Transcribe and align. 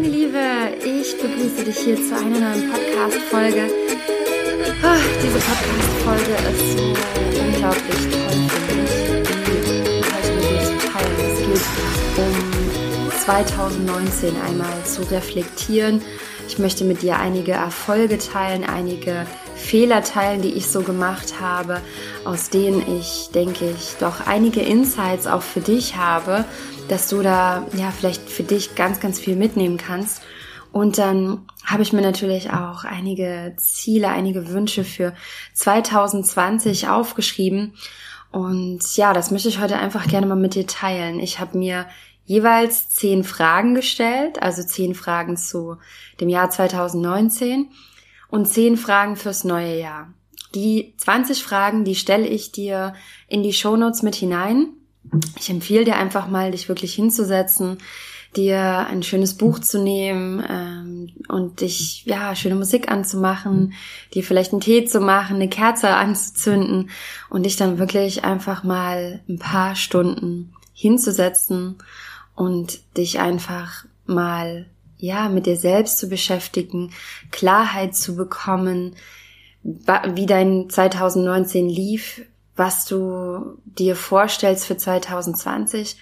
meine 0.00 0.10
Liebe, 0.10 0.38
ich 0.84 1.20
begrüße 1.20 1.64
dich 1.64 1.78
hier 1.78 1.96
zu 1.96 2.14
einer 2.14 2.38
neuen 2.38 2.70
Podcast-Folge. 2.70 3.68
Oh, 4.80 5.00
diese 5.20 5.40
Podcast-Folge 5.40 6.34
ist 6.52 6.78
so 6.78 6.84
unglaublich 7.42 8.02
toll 8.12 8.38
für 8.48 8.62
mich, 8.76 8.94
heute 10.14 10.38
zu 10.62 10.74
teilen. 10.86 11.18
Es 11.24 11.38
geht 11.40 11.66
um 12.16 13.10
2019 13.24 14.40
einmal 14.40 14.84
zu 14.84 15.02
reflektieren. 15.10 16.00
Ich 16.48 16.58
möchte 16.58 16.84
mit 16.84 17.02
dir 17.02 17.18
einige 17.18 17.52
Erfolge 17.52 18.16
teilen, 18.16 18.64
einige 18.64 19.26
Fehler 19.54 20.02
teilen, 20.02 20.40
die 20.40 20.54
ich 20.54 20.66
so 20.66 20.80
gemacht 20.80 21.40
habe, 21.40 21.82
aus 22.24 22.48
denen 22.48 22.82
ich, 22.98 23.28
denke 23.34 23.70
ich, 23.70 23.96
doch 24.00 24.26
einige 24.26 24.60
Insights 24.60 25.26
auch 25.26 25.42
für 25.42 25.60
dich 25.60 25.96
habe, 25.96 26.46
dass 26.88 27.10
du 27.10 27.20
da 27.20 27.66
ja 27.76 27.90
vielleicht 27.90 28.30
für 28.30 28.44
dich 28.44 28.74
ganz, 28.74 28.98
ganz 28.98 29.20
viel 29.20 29.36
mitnehmen 29.36 29.76
kannst. 29.76 30.22
Und 30.72 30.96
dann 30.96 31.46
habe 31.66 31.82
ich 31.82 31.92
mir 31.92 32.00
natürlich 32.00 32.50
auch 32.50 32.84
einige 32.84 33.54
Ziele, 33.58 34.08
einige 34.08 34.48
Wünsche 34.48 34.84
für 34.84 35.12
2020 35.52 36.88
aufgeschrieben. 36.88 37.74
Und 38.32 38.96
ja, 38.96 39.12
das 39.12 39.30
möchte 39.30 39.48
ich 39.48 39.60
heute 39.60 39.76
einfach 39.76 40.06
gerne 40.08 40.26
mal 40.26 40.34
mit 40.34 40.54
dir 40.54 40.66
teilen. 40.66 41.20
Ich 41.20 41.40
habe 41.40 41.58
mir 41.58 41.86
jeweils 42.28 42.90
zehn 42.90 43.24
Fragen 43.24 43.74
gestellt, 43.74 44.40
also 44.42 44.62
zehn 44.62 44.94
Fragen 44.94 45.38
zu 45.38 45.78
dem 46.20 46.28
Jahr 46.28 46.50
2019 46.50 47.70
und 48.28 48.46
zehn 48.46 48.76
Fragen 48.76 49.16
fürs 49.16 49.44
neue 49.44 49.80
Jahr. 49.80 50.12
Die 50.54 50.92
20 50.98 51.42
Fragen, 51.42 51.84
die 51.84 51.94
stelle 51.94 52.26
ich 52.26 52.52
dir 52.52 52.92
in 53.28 53.42
die 53.42 53.54
Shownotes 53.54 54.02
mit 54.02 54.14
hinein. 54.14 54.68
Ich 55.38 55.48
empfehle 55.48 55.86
dir 55.86 55.96
einfach 55.96 56.28
mal, 56.28 56.50
dich 56.50 56.68
wirklich 56.68 56.92
hinzusetzen, 56.92 57.78
dir 58.36 58.86
ein 58.90 59.02
schönes 59.02 59.34
Buch 59.34 59.58
zu 59.58 59.82
nehmen 59.82 60.44
ähm, 60.46 61.12
und 61.28 61.62
dich 61.62 62.04
ja 62.04 62.36
schöne 62.36 62.56
Musik 62.56 62.90
anzumachen, 62.90 63.72
dir 64.12 64.22
vielleicht 64.22 64.52
einen 64.52 64.60
Tee 64.60 64.84
zu 64.84 65.00
machen, 65.00 65.36
eine 65.36 65.48
Kerze 65.48 65.88
anzuzünden 65.88 66.90
und 67.30 67.46
dich 67.46 67.56
dann 67.56 67.78
wirklich 67.78 68.24
einfach 68.24 68.64
mal 68.64 69.22
ein 69.30 69.38
paar 69.38 69.76
Stunden 69.76 70.52
hinzusetzen 70.74 71.78
und 72.38 72.78
dich 72.96 73.18
einfach 73.18 73.84
mal 74.06 74.66
ja 74.96 75.28
mit 75.28 75.46
dir 75.46 75.56
selbst 75.56 75.98
zu 75.98 76.08
beschäftigen, 76.08 76.92
Klarheit 77.32 77.96
zu 77.96 78.14
bekommen, 78.14 78.94
wie 79.62 80.26
dein 80.26 80.70
2019 80.70 81.68
lief, 81.68 82.22
was 82.54 82.84
du 82.84 83.58
dir 83.64 83.96
vorstellst 83.96 84.66
für 84.66 84.76
2020. 84.76 85.96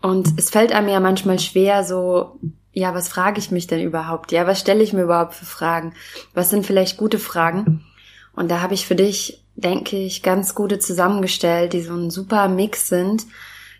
Und 0.00 0.38
es 0.38 0.50
fällt 0.50 0.70
einem 0.70 0.88
ja 0.90 1.00
manchmal 1.00 1.40
schwer, 1.40 1.82
so, 1.82 2.38
ja, 2.72 2.94
was 2.94 3.08
frage 3.08 3.40
ich 3.40 3.50
mich 3.50 3.66
denn 3.66 3.80
überhaupt? 3.80 4.30
Ja, 4.30 4.46
was 4.46 4.60
stelle 4.60 4.84
ich 4.84 4.92
mir 4.92 5.02
überhaupt 5.02 5.34
für 5.34 5.44
Fragen? 5.44 5.92
Was 6.34 6.50
sind 6.50 6.66
vielleicht 6.66 6.96
gute 6.96 7.18
Fragen? 7.18 7.84
Und 8.32 8.48
da 8.48 8.60
habe 8.60 8.74
ich 8.74 8.86
für 8.86 8.94
dich, 8.94 9.42
denke 9.56 9.96
ich, 9.96 10.22
ganz 10.22 10.54
gute 10.54 10.78
zusammengestellt, 10.78 11.72
die 11.72 11.82
so 11.82 11.94
ein 11.94 12.12
super 12.12 12.46
Mix 12.46 12.88
sind, 12.88 13.26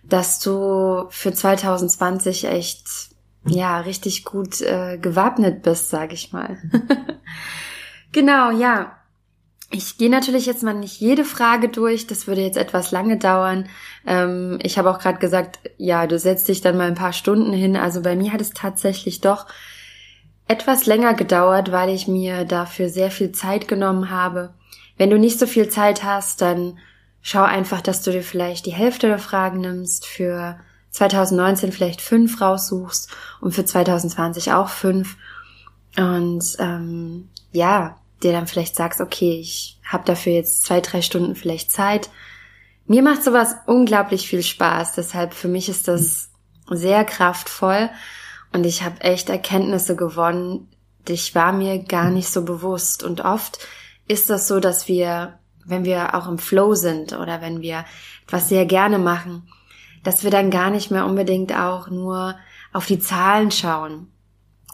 dass 0.08 0.40
du 0.40 1.06
für 1.10 1.32
2020 1.32 2.46
echt, 2.46 2.86
ja, 3.46 3.80
richtig 3.80 4.24
gut 4.24 4.60
äh, 4.60 4.98
gewappnet 4.98 5.62
bist, 5.62 5.90
sage 5.90 6.14
ich 6.14 6.32
mal. 6.32 6.58
genau, 8.12 8.50
ja. 8.50 8.94
Ich 9.70 9.98
gehe 9.98 10.08
natürlich 10.08 10.46
jetzt 10.46 10.62
mal 10.62 10.72
nicht 10.72 10.98
jede 10.98 11.26
Frage 11.26 11.68
durch, 11.68 12.06
das 12.06 12.26
würde 12.26 12.40
jetzt 12.40 12.56
etwas 12.56 12.90
lange 12.90 13.18
dauern. 13.18 13.68
Ähm, 14.06 14.58
ich 14.62 14.78
habe 14.78 14.90
auch 14.90 14.98
gerade 14.98 15.18
gesagt, 15.18 15.58
ja, 15.76 16.06
du 16.06 16.18
setzt 16.18 16.48
dich 16.48 16.62
dann 16.62 16.78
mal 16.78 16.88
ein 16.88 16.94
paar 16.94 17.12
Stunden 17.12 17.52
hin. 17.52 17.76
Also 17.76 18.00
bei 18.00 18.16
mir 18.16 18.32
hat 18.32 18.40
es 18.40 18.50
tatsächlich 18.50 19.20
doch 19.20 19.46
etwas 20.46 20.86
länger 20.86 21.12
gedauert, 21.12 21.70
weil 21.70 21.90
ich 21.90 22.08
mir 22.08 22.46
dafür 22.46 22.88
sehr 22.88 23.10
viel 23.10 23.32
Zeit 23.32 23.68
genommen 23.68 24.08
habe. 24.08 24.54
Wenn 24.96 25.10
du 25.10 25.18
nicht 25.18 25.38
so 25.38 25.46
viel 25.46 25.68
Zeit 25.68 26.02
hast, 26.02 26.40
dann 26.40 26.78
schau 27.28 27.42
einfach, 27.42 27.82
dass 27.82 28.02
du 28.02 28.10
dir 28.10 28.22
vielleicht 28.22 28.64
die 28.64 28.72
Hälfte 28.72 29.08
der 29.08 29.18
Fragen 29.18 29.60
nimmst, 29.60 30.06
für 30.06 30.58
2019 30.90 31.72
vielleicht 31.72 32.00
fünf 32.00 32.40
raussuchst 32.40 33.10
und 33.40 33.52
für 33.52 33.64
2020 33.64 34.52
auch 34.52 34.70
fünf. 34.70 35.16
Und 35.96 36.56
ähm, 36.58 37.28
ja, 37.52 37.98
dir 38.22 38.32
dann 38.32 38.46
vielleicht 38.46 38.76
sagst, 38.76 39.00
okay, 39.00 39.38
ich 39.40 39.78
habe 39.84 40.04
dafür 40.06 40.32
jetzt 40.32 40.64
zwei, 40.64 40.80
drei 40.80 41.02
Stunden 41.02 41.34
vielleicht 41.34 41.70
Zeit. 41.70 42.08
Mir 42.86 43.02
macht 43.02 43.22
sowas 43.22 43.56
unglaublich 43.66 44.26
viel 44.26 44.42
Spaß, 44.42 44.94
deshalb 44.94 45.34
für 45.34 45.48
mich 45.48 45.68
ist 45.68 45.86
das 45.86 46.30
sehr 46.70 47.04
kraftvoll 47.04 47.90
und 48.54 48.64
ich 48.64 48.82
habe 48.82 49.02
echt 49.02 49.28
Erkenntnisse 49.28 49.96
gewonnen, 49.96 50.68
ich 51.06 51.34
war 51.34 51.52
mir 51.52 51.78
gar 51.78 52.10
nicht 52.10 52.28
so 52.28 52.44
bewusst 52.44 53.02
und 53.02 53.22
oft 53.22 53.58
ist 54.08 54.30
das 54.30 54.48
so, 54.48 54.60
dass 54.60 54.88
wir, 54.88 55.37
wenn 55.68 55.84
wir 55.84 56.14
auch 56.14 56.28
im 56.28 56.38
Flow 56.38 56.74
sind 56.74 57.12
oder 57.12 57.40
wenn 57.40 57.62
wir 57.62 57.84
etwas 58.26 58.48
sehr 58.48 58.66
gerne 58.66 58.98
machen, 58.98 59.48
dass 60.04 60.24
wir 60.24 60.30
dann 60.30 60.50
gar 60.50 60.70
nicht 60.70 60.90
mehr 60.90 61.06
unbedingt 61.06 61.54
auch 61.54 61.88
nur 61.88 62.36
auf 62.72 62.86
die 62.86 62.98
Zahlen 62.98 63.50
schauen. 63.50 64.08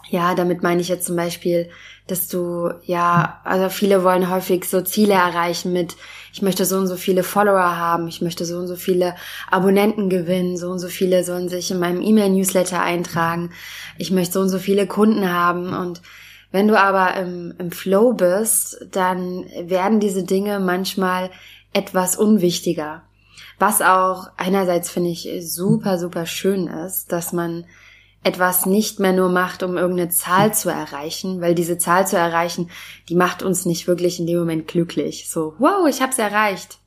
Ja, 0.09 0.35
damit 0.35 0.61
meine 0.61 0.81
ich 0.81 0.87
jetzt 0.87 1.07
zum 1.07 1.15
Beispiel, 1.15 1.69
dass 2.05 2.27
du, 2.27 2.69
ja, 2.83 3.41
also 3.43 3.69
viele 3.69 4.03
wollen 4.03 4.29
häufig 4.29 4.65
so 4.65 4.81
Ziele 4.81 5.15
erreichen 5.15 5.73
mit, 5.73 5.95
ich 6.31 6.43
möchte 6.43 6.65
so 6.65 6.77
und 6.77 6.87
so 6.87 6.95
viele 6.95 7.23
Follower 7.23 7.75
haben, 7.77 8.07
ich 8.07 8.21
möchte 8.21 8.45
so 8.45 8.57
und 8.59 8.67
so 8.67 8.75
viele 8.75 9.15
Abonnenten 9.49 10.09
gewinnen, 10.09 10.57
so 10.57 10.69
und 10.69 10.77
so 10.77 10.89
viele 10.89 11.23
sollen 11.23 11.49
sich 11.49 11.71
in 11.71 11.79
meinem 11.79 12.01
E-Mail-Newsletter 12.01 12.79
eintragen, 12.79 13.51
ich 13.97 14.11
möchte 14.11 14.33
so 14.33 14.41
und 14.41 14.49
so 14.49 14.59
viele 14.59 14.85
Kunden 14.85 15.31
haben 15.31 15.73
und 15.73 16.01
wenn 16.55 16.69
du 16.69 16.79
aber 16.79 17.15
im, 17.15 17.53
im 17.57 17.69
Flow 17.71 18.13
bist, 18.13 18.87
dann 18.91 19.45
werden 19.61 19.99
diese 19.99 20.23
Dinge 20.23 20.61
manchmal 20.61 21.29
etwas 21.73 22.15
unwichtiger. 22.15 23.03
Was 23.59 23.81
auch 23.81 24.29
einerseits 24.37 24.89
finde 24.89 25.09
ich 25.09 25.29
super, 25.41 25.99
super 25.99 26.25
schön 26.25 26.67
ist, 26.67 27.11
dass 27.11 27.33
man 27.33 27.65
etwas 28.23 28.65
nicht 28.65 28.99
mehr 28.99 29.11
nur 29.11 29.29
macht, 29.29 29.63
um 29.63 29.75
irgendeine 29.75 30.09
Zahl 30.09 30.53
zu 30.53 30.69
erreichen, 30.69 31.41
weil 31.41 31.55
diese 31.55 31.77
Zahl 31.77 32.07
zu 32.07 32.17
erreichen, 32.17 32.69
die 33.09 33.15
macht 33.15 33.43
uns 33.43 33.65
nicht 33.65 33.87
wirklich 33.87 34.19
in 34.19 34.25
dem 34.25 34.39
Moment 34.39 34.67
glücklich. 34.67 35.29
So, 35.29 35.55
wow, 35.59 35.87
ich 35.89 36.01
hab's 36.01 36.17
erreicht. 36.17 36.79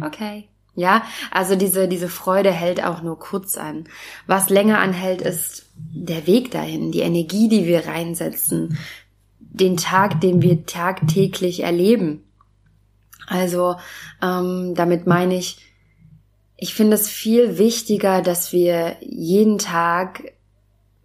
Okay. 0.00 0.48
Ja, 0.78 1.02
also 1.32 1.56
diese, 1.56 1.88
diese 1.88 2.08
Freude 2.08 2.52
hält 2.52 2.84
auch 2.84 3.02
nur 3.02 3.18
kurz 3.18 3.56
an. 3.56 3.88
Was 4.28 4.48
länger 4.48 4.78
anhält, 4.78 5.22
ist 5.22 5.66
der 5.74 6.28
Weg 6.28 6.52
dahin, 6.52 6.92
die 6.92 7.00
Energie, 7.00 7.48
die 7.48 7.66
wir 7.66 7.86
reinsetzen, 7.86 8.78
den 9.50 9.76
Tag, 9.76 10.20
den 10.20 10.42
wir 10.42 10.66
tagtäglich 10.66 11.60
erleben. 11.60 12.24
Also 13.26 13.76
ähm, 14.22 14.74
damit 14.74 15.06
meine 15.06 15.36
ich, 15.36 15.58
ich 16.56 16.74
finde 16.74 16.94
es 16.94 17.08
viel 17.08 17.58
wichtiger, 17.58 18.22
dass 18.22 18.52
wir 18.52 18.96
jeden 19.00 19.58
Tag 19.58 20.32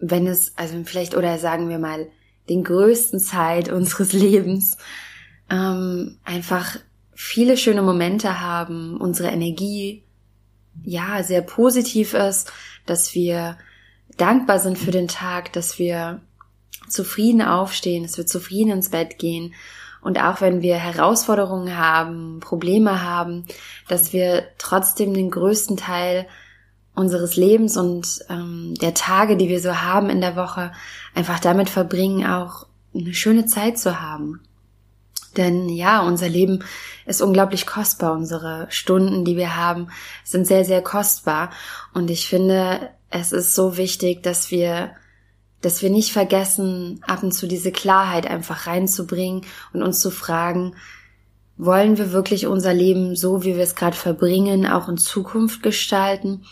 wenn 0.05 0.27
es, 0.27 0.51
also 0.57 0.75
vielleicht, 0.83 1.15
oder 1.15 1.37
sagen 1.37 1.69
wir 1.69 1.79
mal, 1.79 2.07
den 2.49 2.63
größten 2.63 3.19
Zeit 3.19 3.69
unseres 3.69 4.11
Lebens, 4.13 4.77
ähm, 5.49 6.17
einfach 6.25 6.77
viele 7.13 7.57
schöne 7.57 7.81
Momente 7.81 8.41
haben, 8.41 8.97
unsere 8.99 9.29
Energie 9.29 10.03
ja 10.83 11.23
sehr 11.23 11.41
positiv 11.41 12.13
ist, 12.13 12.51
dass 12.85 13.13
wir 13.13 13.57
dankbar 14.17 14.59
sind 14.59 14.77
für 14.77 14.91
den 14.91 15.07
Tag, 15.07 15.53
dass 15.53 15.79
wir 15.79 16.21
zufrieden 16.87 17.41
aufstehen, 17.41 18.03
dass 18.03 18.17
wir 18.17 18.25
zufrieden 18.25 18.71
ins 18.71 18.89
Bett 18.89 19.17
gehen 19.19 19.53
und 20.03 20.21
auch 20.21 20.41
wenn 20.41 20.61
wir 20.61 20.75
Herausforderungen 20.75 21.77
haben, 21.77 22.39
Probleme 22.41 23.01
haben, 23.01 23.45
dass 23.87 24.11
wir 24.11 24.43
trotzdem 24.57 25.13
den 25.13 25.31
größten 25.31 25.77
Teil 25.77 26.27
unseres 26.93 27.37
Lebens 27.37 27.77
und 27.77 28.19
ähm, 28.29 28.75
der 28.81 28.93
Tage, 28.93 29.37
die 29.37 29.47
wir 29.47 29.61
so 29.61 29.81
haben 29.81 30.09
in 30.09 30.21
der 30.21 30.35
Woche, 30.35 30.73
einfach 31.15 31.39
damit 31.39 31.69
verbringen, 31.69 32.25
auch 32.25 32.67
eine 32.93 33.13
schöne 33.13 33.45
Zeit 33.45 33.79
zu 33.79 34.01
haben. 34.01 34.41
Denn 35.37 35.69
ja, 35.69 36.01
unser 36.01 36.29
Leben 36.29 36.63
ist 37.05 37.21
unglaublich 37.21 37.65
kostbar. 37.65 38.13
Unsere 38.13 38.67
Stunden, 38.69 39.25
die 39.25 39.37
wir 39.37 39.55
haben, 39.55 39.87
sind 40.23 40.45
sehr, 40.45 40.65
sehr 40.65 40.83
kostbar. 40.83 41.49
Und 41.93 42.11
ich 42.11 42.27
finde, 42.27 42.89
es 43.09 43.31
ist 43.31 43.55
so 43.55 43.77
wichtig, 43.77 44.21
dass 44.21 44.51
wir, 44.51 44.91
dass 45.63 45.81
wir 45.81 45.89
nicht 45.89 46.11
vergessen, 46.11 46.99
ab 47.07 47.23
und 47.23 47.31
zu 47.31 47.47
diese 47.47 47.71
Klarheit 47.71 48.27
einfach 48.27 48.67
reinzubringen 48.67 49.41
und 49.71 49.81
uns 49.81 49.99
zu 49.99 50.11
fragen, 50.11 50.75
wollen 51.57 51.97
wir 51.97 52.11
wirklich 52.11 52.47
unser 52.47 52.73
Leben 52.73 53.15
so, 53.15 53.43
wie 53.43 53.55
wir 53.55 53.63
es 53.63 53.75
gerade 53.75 53.95
verbringen, 53.95 54.67
auch 54.67 54.89
in 54.89 54.97
Zukunft 54.97 55.63
gestalten? 55.63 56.43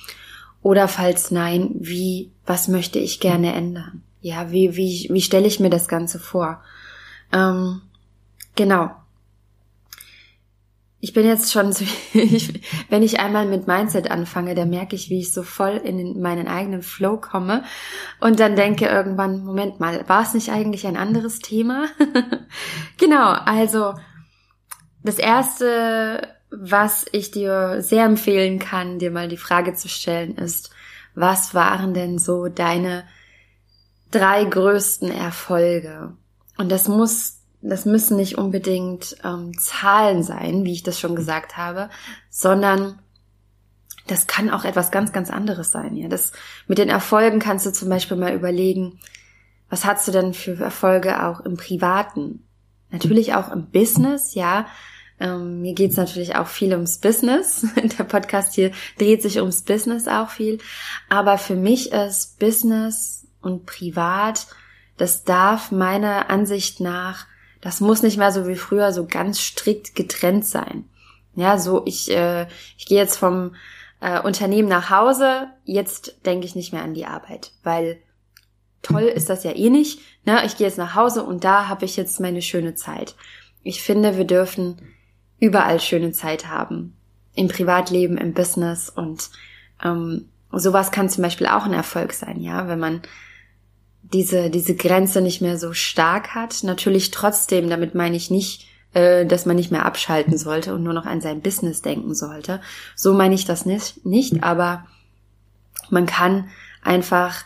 Oder 0.62 0.88
falls 0.88 1.30
nein, 1.31 1.72
wie, 1.75 2.31
was 2.46 2.68
möchte 2.68 3.00
ich 3.00 3.19
gerne 3.19 3.54
ändern? 3.54 4.04
Ja, 4.22 4.52
wie, 4.52 4.78
wie, 4.78 5.10
wie 5.12 5.22
stelle 5.22 5.48
ich 5.48 5.60
mir 5.60 5.72
das 5.72 5.88
Ganze 5.88 6.19
vor? 6.19 6.62
Ähm, 7.34 7.81
genau. 8.56 8.92
Ich 11.03 11.13
bin 11.13 11.25
jetzt 11.25 11.51
schon, 11.51 11.74
so, 11.74 11.83
ich, 12.13 12.62
wenn 12.89 13.03
ich 13.03 13.19
einmal 13.19 13.48
mit 13.48 13.68
Mindset 13.68 14.09
anfange, 14.09 14.56
dann 14.56 14.69
merke 14.69 14.95
ich, 14.95 15.09
wie 15.09 15.19
ich 15.19 15.33
so 15.33 15.44
voll 15.44 15.81
in 15.83 16.21
meinen 16.21 16.48
eigenen 16.48 16.83
Flow 16.83 17.18
komme 17.18 17.63
und 18.19 18.39
dann 18.39 18.56
denke 18.56 18.86
irgendwann, 18.86 19.44
Moment 19.44 19.80
mal, 19.80 20.07
war 20.07 20.21
es 20.21 20.33
nicht 20.33 20.51
eigentlich 20.51 20.86
ein 20.86 20.98
anderes 20.98 21.39
Thema? 21.39 21.88
genau, 22.98 23.31
also 23.31 23.95
das 25.03 25.18
erste, 25.18 26.36
was 26.51 27.07
ich 27.12 27.31
dir 27.31 27.81
sehr 27.81 28.06
empfehlen 28.06 28.59
kann, 28.59 29.00
dir 29.00 29.09
mal 29.09 29.27
die 29.27 29.38
Frage 29.38 29.74
zu 29.74 29.89
stellen, 29.89 30.36
ist, 30.36 30.69
was 31.15 31.56
waren 31.56 31.95
denn 31.95 32.19
so 32.19 32.48
deine 32.48 33.06
drei 34.12 34.45
größten 34.45 35.12
Erfolge? 35.12 36.13
Und 36.57 36.71
das 36.71 36.88
muss 36.88 37.40
das 37.62 37.86
müssen 37.86 38.18
nicht 38.18 38.38
unbedingt 38.38 39.18
ähm, 39.24 39.58
Zahlen 39.58 40.24
sein, 40.24 40.63
wie 40.63 40.74
ich 40.74 40.84
das 40.84 41.00
schon 41.00 41.16
gesagt 41.16 41.58
habe, 41.58 41.90
sondern 42.30 43.00
das 44.08 44.28
kann 44.28 44.50
auch 44.50 44.66
etwas 44.66 44.92
ganz, 44.92 45.12
ganz 45.12 45.30
anderes 45.30 45.72
sein. 45.72 45.96
Ja, 45.96 46.08
das 46.08 46.31
mit 46.68 46.80
den 46.80 46.90
Erfolgen 46.90 47.40
kannst 47.40 47.66
du 47.66 47.72
zum 47.72 47.90
Beispiel 47.90 48.18
mal 48.18 48.34
überlegen, 48.34 49.00
was 49.69 49.86
hast 49.86 50.08
du 50.08 50.12
denn 50.12 50.34
für 50.34 50.60
Erfolge 50.60 51.24
auch 51.24 51.40
im 51.42 51.56
Privaten? 51.56 52.46
Natürlich 52.90 53.36
auch 53.36 53.50
im 53.52 53.68
Business, 53.68 54.34
ja. 54.34 54.66
Ähm, 55.19 55.62
mir 55.62 55.74
geht's 55.75 55.98
natürlich 55.98 56.36
auch 56.36 56.48
viel 56.48 56.74
ums 56.74 56.98
Business. 56.98 57.66
Der 57.98 58.04
Podcast 58.04 58.56
hier 58.56 58.72
dreht 58.98 59.22
sich 59.22 59.38
ums 59.38 59.62
Business 59.62 60.08
auch 60.08 60.30
viel. 60.30 60.58
Aber 61.10 61.38
für 61.38 61.56
mich 61.56 61.92
ist 61.92 62.40
Business 62.40 63.28
und 63.40 63.66
Privat, 63.66 64.48
das 64.98 65.24
darf 65.24 65.72
meiner 65.72 66.30
Ansicht 66.30 66.80
nach 66.80 67.28
das 67.62 67.80
muss 67.80 68.02
nicht 68.02 68.18
mehr 68.18 68.31
so 68.31 68.48
wie 68.48 68.56
früher 68.56 68.92
so 68.92 69.06
ganz 69.06 69.40
strikt 69.40 69.96
getrennt 69.96 70.46
sein. 70.46 70.86
Ja, 71.36 71.58
so 71.58 71.84
ich, 71.86 72.12
äh, 72.12 72.48
ich 72.78 72.88
gehe 72.88 72.98
jetzt 72.98 73.18
vom 73.18 73.56
äh, 74.02 74.19
Unternehmen 74.19 74.68
nach 74.68 74.90
Hause, 74.90 75.48
jetzt 75.63 76.25
denke 76.25 76.46
ich 76.46 76.56
nicht 76.56 76.74
mehr 76.74 76.84
an 76.84 76.94
die 76.94 77.06
Arbeit, 77.06 77.52
weil 77.63 78.00
toll 78.81 79.04
ist 79.04 79.30
das 79.30 79.44
ja 79.44 79.56
eh 79.56 79.69
nicht. 79.69 80.00
Ne? 80.25 80.44
Ich 80.46 80.58
gehe 80.58 80.68
jetzt 80.68 80.78
nach 80.78 80.96
Hause 80.96 81.24
und 81.24 81.44
da 81.44 81.68
habe 81.68 81.86
ich 81.86 81.96
jetzt 81.96 82.19
meine 82.19 82.42
schöne 82.42 82.75
Zeit. 82.75 83.16
Ich 83.63 83.81
finde, 83.81 84.18
wir 84.18 84.25
dürfen 84.25 84.81
überall 85.40 85.80
schöne 85.80 86.12
Zeit 86.12 86.48
haben. 86.48 86.98
Im 87.34 87.48
Privatleben, 87.48 88.18
im 88.18 88.34
Business 88.34 88.90
und 88.90 89.30
ähm, 89.84 90.30
sowas 90.52 90.92
kann 90.92 91.10
zum 91.10 91.22
Beispiel 91.24 91.48
auch 91.48 91.66
ein 91.66 91.74
Erfolg 91.74 92.12
sein, 92.12 92.42
ja, 92.42 92.68
wenn 92.68 92.80
man 92.80 93.02
diese, 94.03 94.50
diese 94.50 94.75
Grenze 94.75 95.21
nicht 95.21 95.42
mehr 95.42 95.57
so 95.57 95.74
stark 95.74 96.36
hat. 96.36 96.63
Natürlich 96.63 97.12
trotzdem, 97.12 97.69
damit 97.69 97.95
meine 97.95 98.15
ich 98.15 98.30
nicht, 98.30 98.68
äh, 98.94 99.25
dass 99.25 99.45
man 99.45 99.56
nicht 99.56 99.71
mehr 99.71 99.86
abschalten 99.86 100.38
sollte 100.38 100.74
und 100.74 100.83
nur 100.83 100.94
noch 100.94 101.06
an 101.06 101.21
sein 101.21 101.42
Business 101.42 101.81
denken 101.81 102.13
sollte. 102.13 102.62
So 102.95 103.13
meine 103.13 103.36
ich 103.36 103.45
das 103.45 103.65
nicht, 103.65 104.06
nicht 104.06 104.44
aber 104.44 104.86
man 105.89 106.06
kann 106.06 106.50
einfach 106.81 107.44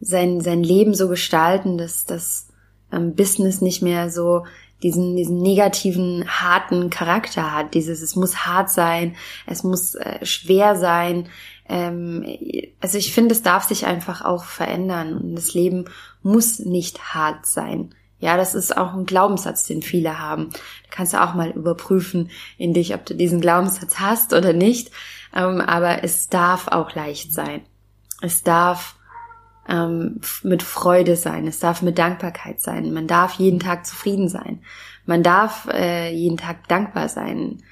sein, 0.00 0.40
sein 0.40 0.62
Leben 0.62 0.94
so 0.94 1.08
gestalten, 1.08 1.76
dass 1.76 2.04
das 2.04 2.48
ähm, 2.92 3.14
Business 3.14 3.60
nicht 3.60 3.82
mehr 3.82 4.10
so 4.10 4.44
diesen, 4.82 5.16
diesen 5.16 5.40
negativen, 5.42 6.24
harten 6.26 6.90
Charakter 6.90 7.52
hat. 7.54 7.74
Dieses, 7.74 8.02
es 8.02 8.16
muss 8.16 8.46
hart 8.46 8.70
sein, 8.70 9.16
es 9.46 9.62
muss 9.62 9.94
äh, 9.94 10.24
schwer 10.24 10.76
sein, 10.76 11.28
ähm, 11.70 12.26
also 12.80 12.98
ich 12.98 13.14
finde, 13.14 13.32
es 13.32 13.42
darf 13.42 13.64
sich 13.64 13.86
einfach 13.86 14.22
auch 14.22 14.44
verändern 14.44 15.16
und 15.16 15.36
das 15.36 15.54
Leben 15.54 15.84
muss 16.22 16.58
nicht 16.58 17.14
hart 17.14 17.46
sein. 17.46 17.94
Ja, 18.18 18.36
das 18.36 18.54
ist 18.54 18.76
auch 18.76 18.92
ein 18.92 19.06
Glaubenssatz, 19.06 19.64
den 19.64 19.80
viele 19.80 20.18
haben. 20.18 20.50
Da 20.50 20.90
kannst 20.90 21.14
du 21.14 21.22
auch 21.22 21.34
mal 21.34 21.50
überprüfen 21.50 22.30
in 22.58 22.74
dich, 22.74 22.92
ob 22.92 23.06
du 23.06 23.14
diesen 23.14 23.40
Glaubenssatz 23.40 23.98
hast 24.00 24.34
oder 24.34 24.52
nicht. 24.52 24.90
Ähm, 25.34 25.60
aber 25.60 26.02
es 26.02 26.28
darf 26.28 26.68
auch 26.68 26.94
leicht 26.94 27.32
sein. 27.32 27.62
Es 28.20 28.42
darf 28.42 28.96
ähm, 29.70 30.20
mit 30.42 30.62
Freude 30.62 31.16
sein. 31.16 31.46
Es 31.46 31.60
darf 31.60 31.80
mit 31.80 31.96
Dankbarkeit 31.96 32.60
sein. 32.60 32.92
Man 32.92 33.06
darf 33.06 33.34
jeden 33.34 33.60
Tag 33.60 33.86
zufrieden 33.86 34.28
sein. 34.28 34.62
Man 35.06 35.22
darf 35.22 35.68
äh, 35.72 36.12
jeden 36.12 36.36
Tag 36.36 36.68
dankbar 36.68 37.08
sein. 37.08 37.62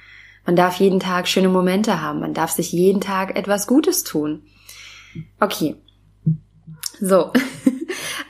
Man 0.47 0.57
darf 0.57 0.77
jeden 0.77 1.01
Tag 1.01 1.29
schöne 1.29 1.49
Momente 1.49 2.01
haben. 2.01 2.21
Man 2.21 2.35
darf 2.35 2.53
sich 2.53 2.73
jeden 2.73 3.01
Tag 3.01 3.37
etwas 3.37 3.67
Gutes 3.67 4.05
tun. 4.05 4.43
Okay. 5.41 5.77
So. 7.01 7.33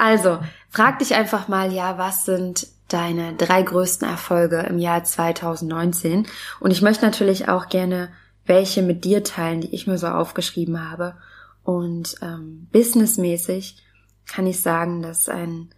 Also, 0.01 0.39
frag 0.71 1.01
dich 1.01 1.17
einfach 1.17 1.49
mal, 1.49 1.73
ja, 1.73 1.99
was 1.99 2.25
sind 2.25 2.69
deine 2.87 3.35
drei 3.35 3.63
größten 3.63 4.09
Erfolge 4.09 4.61
im 4.61 4.79
Jahr 4.79 5.03
2019? 5.03 6.29
Und 6.61 6.71
ich 6.71 6.83
möchte 6.83 7.05
natürlich 7.05 7.49
auch 7.49 7.69
gerne 7.69 8.09
welche 8.47 8.83
mit 8.83 9.05
dir 9.05 9.25
teilen, 9.25 9.61
die 9.61 9.75
ich 9.75 9.89
mir 9.89 9.99
so 9.99 10.07
aufgeschrieben 10.07 10.89
habe. 10.89 11.17
Und 11.69 12.17
ähm, 12.23 12.69
businessmäßig 12.73 13.77
kann 14.27 14.47
ich 14.47 14.61
sagen, 14.61 15.03
dass 15.03 15.29
ein 15.29 15.69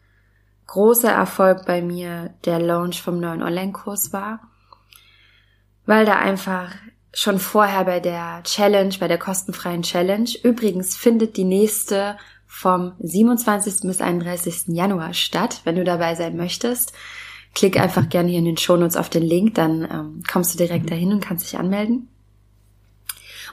großer 0.67 1.11
Erfolg 1.11 1.67
bei 1.67 1.83
mir 1.83 2.35
der 2.45 2.61
Launch 2.61 3.03
vom 3.03 3.19
neuen 3.19 3.43
Online-Kurs 3.43 4.13
war 4.13 4.51
weil 5.91 6.07
da 6.07 6.21
einfach 6.21 6.71
schon 7.13 7.41
vorher 7.41 7.85
bei 7.85 7.99
der 7.99 8.43
Challenge, 8.45 8.95
bei 9.01 9.09
der 9.09 9.19
kostenfreien 9.19 9.83
Challenge, 9.83 10.31
übrigens 10.45 10.97
findet 10.97 11.37
die 11.37 11.45
nächste 11.45 12.17
vom 12.47 12.93
27. 13.01 13.81
bis 13.83 14.01
31. 14.01 14.69
Januar 14.69 15.15
statt, 15.15 15.63
wenn 15.65 15.75
du 15.75 15.83
dabei 15.83 16.15
sein 16.15 16.37
möchtest. 16.37 16.93
Klick 17.57 17.81
einfach 17.81 18.09
gerne 18.09 18.29
hier 18.29 18.39
in 18.39 18.45
den 18.45 18.57
Shownotes 18.57 18.97
auf 18.97 19.09
den 19.09 19.25
Link, 19.25 19.57
dann 19.57 19.83
ähm, 19.83 20.23
kommst 20.31 20.55
du 20.55 20.59
direkt 20.59 20.85
mhm. 20.85 20.91
dahin 20.91 21.13
und 21.13 21.21
kannst 21.21 21.45
dich 21.45 21.59
anmelden. 21.59 22.09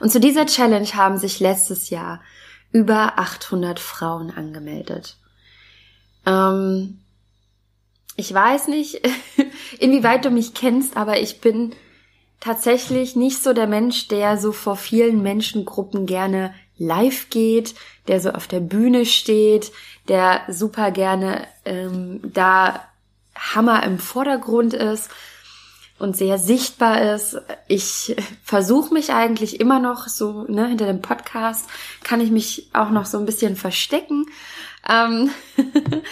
Und 0.00 0.10
zu 0.10 0.20
dieser 0.20 0.46
Challenge 0.46 0.88
haben 0.94 1.18
sich 1.18 1.40
letztes 1.40 1.90
Jahr 1.90 2.20
über 2.72 3.18
800 3.18 3.80
Frauen 3.80 4.30
angemeldet. 4.30 5.16
Ähm, 6.26 7.00
ich 8.16 8.32
weiß 8.32 8.68
nicht, 8.68 9.00
inwieweit 9.78 10.24
du 10.24 10.30
mich 10.30 10.54
kennst, 10.54 10.96
aber 10.96 11.20
ich 11.20 11.40
bin 11.40 11.74
tatsächlich 12.40 13.16
nicht 13.16 13.42
so 13.42 13.52
der 13.52 13.66
Mensch, 13.66 14.08
der 14.08 14.38
so 14.38 14.52
vor 14.52 14.76
vielen 14.76 15.22
Menschengruppen 15.22 16.06
gerne 16.06 16.54
live 16.76 17.30
geht, 17.30 17.74
der 18.06 18.20
so 18.20 18.30
auf 18.30 18.46
der 18.46 18.60
Bühne 18.60 19.04
steht, 19.06 19.72
der 20.06 20.42
super 20.48 20.90
gerne 20.90 21.46
ähm, 21.64 22.20
da 22.22 22.84
Hammer 23.34 23.82
im 23.84 23.98
Vordergrund 23.98 24.74
ist 24.74 25.10
und 25.98 26.16
sehr 26.16 26.38
sichtbar 26.38 27.14
ist. 27.14 27.40
Ich 27.66 28.16
versuche 28.42 28.94
mich 28.94 29.12
eigentlich 29.12 29.60
immer 29.60 29.80
noch 29.80 30.08
so, 30.08 30.44
ne, 30.44 30.68
hinter 30.68 30.86
dem 30.86 31.02
Podcast 31.02 31.68
kann 32.04 32.20
ich 32.20 32.30
mich 32.30 32.70
auch 32.72 32.90
noch 32.90 33.06
so 33.06 33.18
ein 33.18 33.26
bisschen 33.26 33.56
verstecken. 33.56 34.26
Ähm 34.88 35.30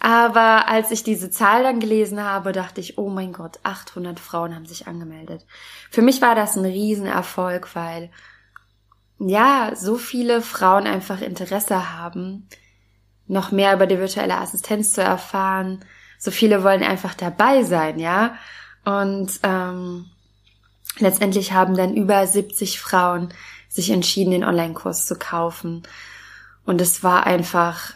Aber 0.00 0.68
als 0.68 0.90
ich 0.90 1.02
diese 1.02 1.30
Zahl 1.30 1.62
dann 1.62 1.80
gelesen 1.80 2.22
habe, 2.22 2.52
dachte 2.52 2.78
ich, 2.78 2.98
oh 2.98 3.08
mein 3.08 3.32
Gott, 3.32 3.58
800 3.62 4.20
Frauen 4.20 4.54
haben 4.54 4.66
sich 4.66 4.86
angemeldet. 4.86 5.46
Für 5.90 6.02
mich 6.02 6.20
war 6.20 6.34
das 6.34 6.56
ein 6.56 6.64
Riesenerfolg, 6.66 7.74
weil 7.74 8.10
ja, 9.18 9.72
so 9.74 9.96
viele 9.96 10.42
Frauen 10.42 10.86
einfach 10.86 11.22
Interesse 11.22 11.98
haben, 11.98 12.48
noch 13.26 13.50
mehr 13.50 13.72
über 13.72 13.86
die 13.86 13.98
virtuelle 13.98 14.36
Assistenz 14.36 14.92
zu 14.92 15.00
erfahren. 15.00 15.82
So 16.18 16.30
viele 16.30 16.62
wollen 16.62 16.82
einfach 16.82 17.14
dabei 17.14 17.62
sein, 17.62 17.98
ja. 17.98 18.34
Und 18.84 19.40
ähm, 19.42 20.06
letztendlich 20.98 21.52
haben 21.52 21.76
dann 21.76 21.96
über 21.96 22.26
70 22.26 22.80
Frauen 22.80 23.32
sich 23.68 23.90
entschieden, 23.90 24.32
den 24.32 24.44
Online-Kurs 24.44 25.06
zu 25.06 25.16
kaufen. 25.16 25.82
Und 26.64 26.80
es 26.80 27.02
war 27.02 27.26
einfach 27.26 27.94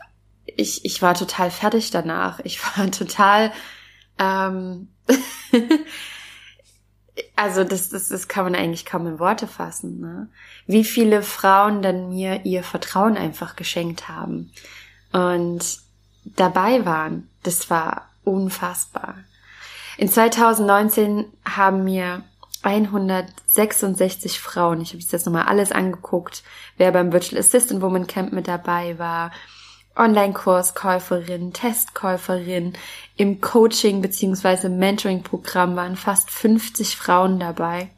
ich, 0.59 0.85
ich 0.85 1.01
war 1.03 1.15
total 1.15 1.51
fertig 1.51 1.91
danach. 1.91 2.41
Ich 2.41 2.61
war 2.77 2.91
total, 2.91 3.53
ähm, 4.19 4.89
also 7.37 7.65
das, 7.65 7.89
das, 7.89 8.09
das 8.09 8.29
kann 8.29 8.45
man 8.45 8.55
eigentlich 8.55 8.85
kaum 8.85 9.07
in 9.07 9.19
Worte 9.19 9.47
fassen. 9.47 10.01
Ne? 10.01 10.29
Wie 10.67 10.85
viele 10.85 11.23
Frauen 11.23 11.81
dann 11.83 12.11
mir 12.11 12.45
ihr 12.45 12.65
Vertrauen 12.65 13.17
einfach 13.17 13.57
geschenkt 13.57 14.09
haben 14.09 14.53
und 15.13 15.79
dabei 16.25 16.85
waren. 16.85 17.31
Das 17.43 17.71
war 17.71 18.11
unfassbar. 18.25 19.17
In 19.99 20.09
2019 20.09 21.27
haben 21.45 21.83
mir 21.83 22.23
166 22.63 24.39
Frauen, 24.39 24.81
ich 24.81 24.91
habe 24.91 25.03
jetzt 25.03 25.27
nochmal 25.27 25.47
alles 25.47 25.73
angeguckt, 25.73 26.45
wer 26.77 26.93
beim 26.93 27.13
Virtual 27.13 27.41
Assistant 27.41 27.83
Woman 27.83 28.07
Camp 28.07 28.33
mit 28.33 28.47
dabei 28.47 28.97
war, 29.01 29.33
Online-Kurskäuferin, 29.97 31.53
Testkäuferin. 31.53 32.75
Im 33.17 33.41
Coaching 33.41 34.01
bzw. 34.01 34.69
Mentoring-Programm 34.69 35.75
waren 35.75 35.97
fast 35.97 36.31
50 36.31 36.97
Frauen 36.97 37.41
dabei. 37.41 37.91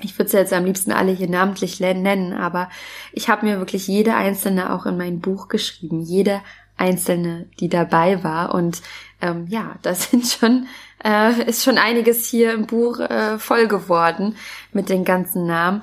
Ich 0.00 0.18
würde 0.18 0.30
sie 0.30 0.38
jetzt 0.38 0.54
am 0.54 0.64
liebsten 0.64 0.90
alle 0.90 1.12
hier 1.12 1.28
namentlich 1.28 1.80
nennen, 1.80 2.32
aber 2.32 2.70
ich 3.12 3.28
habe 3.28 3.44
mir 3.44 3.58
wirklich 3.58 3.86
jede 3.86 4.14
einzelne 4.14 4.72
auch 4.72 4.86
in 4.86 4.96
mein 4.96 5.20
Buch 5.20 5.48
geschrieben. 5.48 6.00
Jede 6.00 6.40
einzelne, 6.76 7.46
die 7.60 7.68
dabei 7.68 8.24
war. 8.24 8.54
Und 8.54 8.82
ähm, 9.20 9.46
ja, 9.48 9.76
das 9.82 10.10
sind 10.10 10.26
schon, 10.26 10.66
äh, 11.02 11.48
ist 11.48 11.64
schon 11.64 11.78
einiges 11.78 12.26
hier 12.26 12.52
im 12.52 12.66
Buch 12.66 13.00
äh, 13.00 13.38
voll 13.38 13.68
geworden 13.68 14.36
mit 14.72 14.88
den 14.88 15.04
ganzen 15.04 15.46
Namen. 15.46 15.80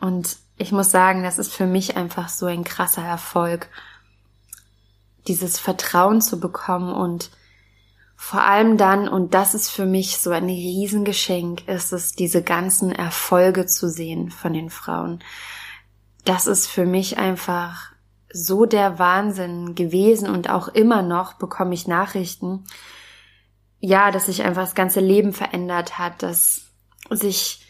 Und 0.00 0.36
ich 0.56 0.72
muss 0.72 0.90
sagen, 0.90 1.22
das 1.22 1.38
ist 1.38 1.52
für 1.52 1.66
mich 1.66 1.96
einfach 1.96 2.28
so 2.28 2.46
ein 2.46 2.64
krasser 2.64 3.04
Erfolg, 3.04 3.68
dieses 5.26 5.58
Vertrauen 5.58 6.20
zu 6.20 6.38
bekommen 6.38 6.92
und 6.92 7.30
vor 8.16 8.42
allem 8.42 8.78
dann, 8.78 9.08
und 9.08 9.34
das 9.34 9.54
ist 9.54 9.70
für 9.70 9.86
mich 9.86 10.18
so 10.18 10.30
ein 10.30 10.46
Riesengeschenk, 10.46 11.68
ist 11.68 11.92
es, 11.92 12.12
diese 12.12 12.42
ganzen 12.42 12.92
Erfolge 12.92 13.66
zu 13.66 13.88
sehen 13.90 14.30
von 14.30 14.52
den 14.54 14.70
Frauen. 14.70 15.22
Das 16.24 16.46
ist 16.46 16.66
für 16.66 16.86
mich 16.86 17.18
einfach 17.18 17.92
so 18.32 18.66
der 18.66 18.98
Wahnsinn 18.98 19.74
gewesen 19.74 20.28
und 20.28 20.48
auch 20.48 20.68
immer 20.68 21.02
noch 21.02 21.34
bekomme 21.34 21.74
ich 21.74 21.86
Nachrichten, 21.86 22.64
ja, 23.84 24.10
dass 24.10 24.26
sich 24.26 24.42
einfach 24.42 24.62
das 24.62 24.74
ganze 24.74 25.00
Leben 25.00 25.34
verändert 25.34 25.98
hat, 25.98 26.22
dass 26.22 26.62
sich, 27.10 27.60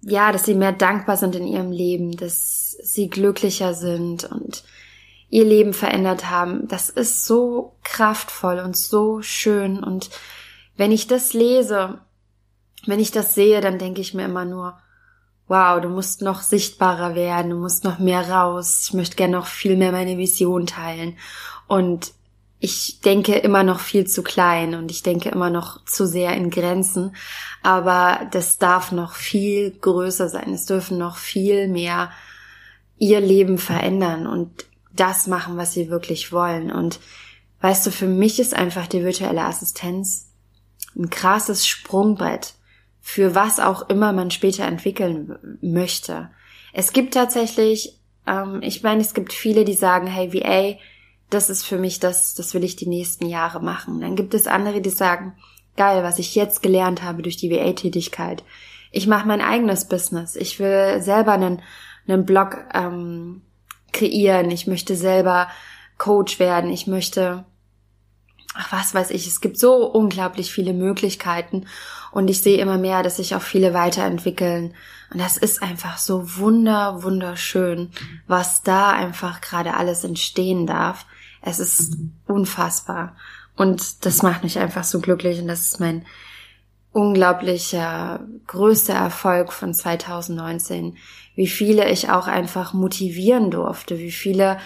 ja, 0.00 0.32
dass 0.32 0.46
sie 0.46 0.54
mehr 0.54 0.72
dankbar 0.72 1.18
sind 1.18 1.36
in 1.36 1.46
ihrem 1.46 1.72
Leben, 1.72 2.16
dass 2.16 2.70
sie 2.82 3.10
glücklicher 3.10 3.74
sind 3.74 4.24
und 4.24 4.64
ihr 5.28 5.44
Leben 5.44 5.74
verändert 5.74 6.30
haben. 6.30 6.66
Das 6.68 6.88
ist 6.88 7.26
so 7.26 7.76
kraftvoll 7.84 8.60
und 8.60 8.78
so 8.78 9.20
schön. 9.20 9.84
Und 9.84 10.08
wenn 10.78 10.90
ich 10.90 11.06
das 11.06 11.34
lese, 11.34 11.98
wenn 12.86 12.98
ich 12.98 13.10
das 13.10 13.34
sehe, 13.34 13.60
dann 13.60 13.78
denke 13.78 14.00
ich 14.00 14.14
mir 14.14 14.24
immer 14.24 14.46
nur, 14.46 14.78
wow, 15.48 15.82
du 15.82 15.90
musst 15.90 16.22
noch 16.22 16.40
sichtbarer 16.40 17.14
werden, 17.14 17.50
du 17.50 17.56
musst 17.58 17.84
noch 17.84 17.98
mehr 17.98 18.30
raus, 18.30 18.86
ich 18.88 18.94
möchte 18.94 19.16
gerne 19.16 19.36
noch 19.36 19.46
viel 19.46 19.76
mehr 19.76 19.92
meine 19.92 20.16
Vision 20.16 20.64
teilen. 20.64 21.18
Und 21.68 22.14
ich 22.60 23.00
denke 23.00 23.36
immer 23.36 23.62
noch 23.62 23.80
viel 23.80 24.06
zu 24.06 24.22
klein 24.22 24.74
und 24.74 24.90
ich 24.90 25.02
denke 25.02 25.30
immer 25.30 25.48
noch 25.48 25.82
zu 25.86 26.06
sehr 26.06 26.34
in 26.34 26.50
Grenzen, 26.50 27.16
aber 27.62 28.28
das 28.32 28.58
darf 28.58 28.92
noch 28.92 29.14
viel 29.14 29.70
größer 29.70 30.28
sein. 30.28 30.52
Es 30.52 30.66
dürfen 30.66 30.98
noch 30.98 31.16
viel 31.16 31.68
mehr 31.68 32.10
ihr 32.98 33.20
Leben 33.20 33.56
verändern 33.56 34.26
und 34.26 34.66
das 34.92 35.26
machen, 35.26 35.56
was 35.56 35.72
sie 35.72 35.88
wirklich 35.88 36.32
wollen. 36.32 36.70
Und 36.70 37.00
weißt 37.62 37.86
du, 37.86 37.90
für 37.90 38.06
mich 38.06 38.38
ist 38.38 38.54
einfach 38.54 38.86
die 38.86 39.04
virtuelle 39.04 39.44
Assistenz 39.44 40.28
ein 40.94 41.08
krasses 41.08 41.66
Sprungbrett 41.66 42.54
für 43.00 43.34
was 43.34 43.58
auch 43.58 43.88
immer 43.88 44.12
man 44.12 44.30
später 44.30 44.66
entwickeln 44.66 45.58
möchte. 45.62 46.30
Es 46.74 46.92
gibt 46.92 47.14
tatsächlich, 47.14 47.98
ähm, 48.26 48.60
ich 48.62 48.82
meine, 48.82 49.00
es 49.00 49.14
gibt 49.14 49.32
viele, 49.32 49.64
die 49.64 49.74
sagen, 49.74 50.06
hey, 50.06 50.34
VA, 50.34 50.78
das 51.30 51.50
ist 51.50 51.64
für 51.64 51.78
mich 51.78 52.00
das, 52.00 52.34
das 52.34 52.54
will 52.54 52.64
ich 52.64 52.76
die 52.76 52.88
nächsten 52.88 53.26
Jahre 53.26 53.60
machen. 53.60 54.00
Dann 54.00 54.16
gibt 54.16 54.34
es 54.34 54.46
andere, 54.46 54.80
die 54.80 54.90
sagen, 54.90 55.34
geil, 55.76 56.02
was 56.02 56.18
ich 56.18 56.34
jetzt 56.34 56.62
gelernt 56.62 57.02
habe 57.02 57.22
durch 57.22 57.36
die 57.36 57.50
VA-Tätigkeit. 57.50 58.44
Ich 58.90 59.06
mache 59.06 59.26
mein 59.26 59.40
eigenes 59.40 59.86
Business. 59.86 60.36
Ich 60.36 60.58
will 60.58 61.00
selber 61.00 61.32
einen, 61.32 61.62
einen 62.06 62.26
Blog 62.26 62.58
ähm, 62.74 63.42
kreieren, 63.92 64.50
ich 64.50 64.66
möchte 64.66 64.96
selber 64.96 65.48
Coach 65.98 66.38
werden, 66.38 66.70
ich 66.70 66.86
möchte, 66.86 67.44
ach 68.54 68.72
was 68.72 68.94
weiß 68.94 69.10
ich, 69.10 69.26
es 69.26 69.40
gibt 69.40 69.58
so 69.58 69.86
unglaublich 69.86 70.52
viele 70.52 70.72
Möglichkeiten 70.72 71.66
und 72.10 72.28
ich 72.28 72.42
sehe 72.42 72.58
immer 72.58 72.78
mehr, 72.78 73.02
dass 73.02 73.16
sich 73.16 73.34
auch 73.34 73.42
viele 73.42 73.74
weiterentwickeln 73.74 74.74
und 75.12 75.20
das 75.20 75.36
ist 75.36 75.62
einfach 75.62 75.98
so 75.98 76.36
wunder, 76.38 77.02
wunderschön, 77.02 77.90
was 78.26 78.62
da 78.62 78.90
einfach 78.90 79.40
gerade 79.40 79.74
alles 79.74 80.04
entstehen 80.04 80.66
darf. 80.66 81.04
Es 81.42 81.60
ist 81.60 81.96
unfassbar 82.26 83.16
und 83.56 84.04
das 84.04 84.22
macht 84.22 84.42
mich 84.42 84.58
einfach 84.58 84.84
so 84.84 85.00
glücklich 85.00 85.40
und 85.40 85.48
das 85.48 85.66
ist 85.66 85.80
mein 85.80 86.06
unglaublicher 86.92 88.26
größter 88.46 88.94
Erfolg 88.94 89.52
von 89.52 89.72
2019, 89.72 90.96
wie 91.34 91.46
viele 91.46 91.88
ich 91.88 92.10
auch 92.10 92.26
einfach 92.26 92.72
motivieren 92.72 93.50
durfte, 93.50 93.98
wie 93.98 94.10
viele 94.10 94.58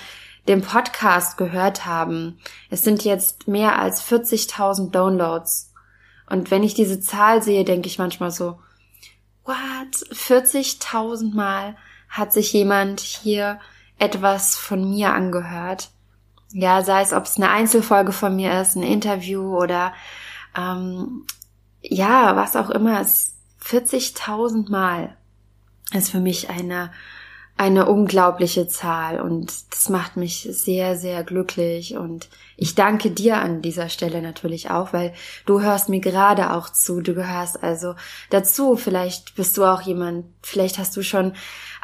den 0.48 0.62
Podcast 0.62 1.36
gehört 1.36 1.86
haben. 1.86 2.38
Es 2.70 2.82
sind 2.82 3.04
jetzt 3.04 3.48
mehr 3.48 3.78
als 3.78 4.02
40.000 4.02 4.90
Downloads. 4.90 5.72
Und 6.28 6.50
wenn 6.50 6.62
ich 6.62 6.74
diese 6.74 7.00
Zahl 7.00 7.42
sehe, 7.42 7.64
denke 7.64 7.88
ich 7.88 7.98
manchmal 7.98 8.30
so, 8.30 8.58
what? 9.44 9.56
40.000 10.12 11.34
Mal 11.34 11.76
hat 12.08 12.32
sich 12.32 12.52
jemand 12.52 13.00
hier 13.00 13.58
etwas 13.98 14.56
von 14.56 14.88
mir 14.88 15.12
angehört. 15.12 15.90
Ja, 16.56 16.84
sei 16.84 17.02
es, 17.02 17.12
ob 17.12 17.24
es 17.24 17.36
eine 17.36 17.50
Einzelfolge 17.50 18.12
von 18.12 18.36
mir 18.36 18.60
ist, 18.60 18.76
ein 18.76 18.84
Interview 18.84 19.58
oder 19.58 19.92
ähm, 20.56 21.26
ja, 21.82 22.36
was 22.36 22.54
auch 22.54 22.70
immer, 22.70 23.00
es 23.00 23.34
40.000 23.60 24.70
Mal 24.70 25.16
ist 25.92 26.10
für 26.10 26.20
mich 26.20 26.50
eine 26.50 26.92
eine 27.56 27.86
unglaubliche 27.86 28.66
Zahl 28.66 29.20
und 29.20 29.52
das 29.72 29.88
macht 29.88 30.16
mich 30.16 30.48
sehr, 30.50 30.96
sehr 30.96 31.22
glücklich 31.22 31.96
und 31.96 32.28
ich 32.56 32.74
danke 32.74 33.12
dir 33.12 33.36
an 33.36 33.62
dieser 33.62 33.88
Stelle 33.88 34.22
natürlich 34.22 34.70
auch, 34.70 34.92
weil 34.92 35.14
du 35.46 35.60
hörst 35.60 35.88
mir 35.88 36.00
gerade 36.00 36.52
auch 36.52 36.68
zu, 36.68 37.00
du 37.00 37.14
gehörst 37.14 37.62
also 37.62 37.94
dazu, 38.30 38.74
vielleicht 38.74 39.36
bist 39.36 39.56
du 39.56 39.64
auch 39.64 39.82
jemand, 39.82 40.26
vielleicht 40.42 40.78
hast 40.78 40.96
du 40.96 41.02
schon 41.02 41.34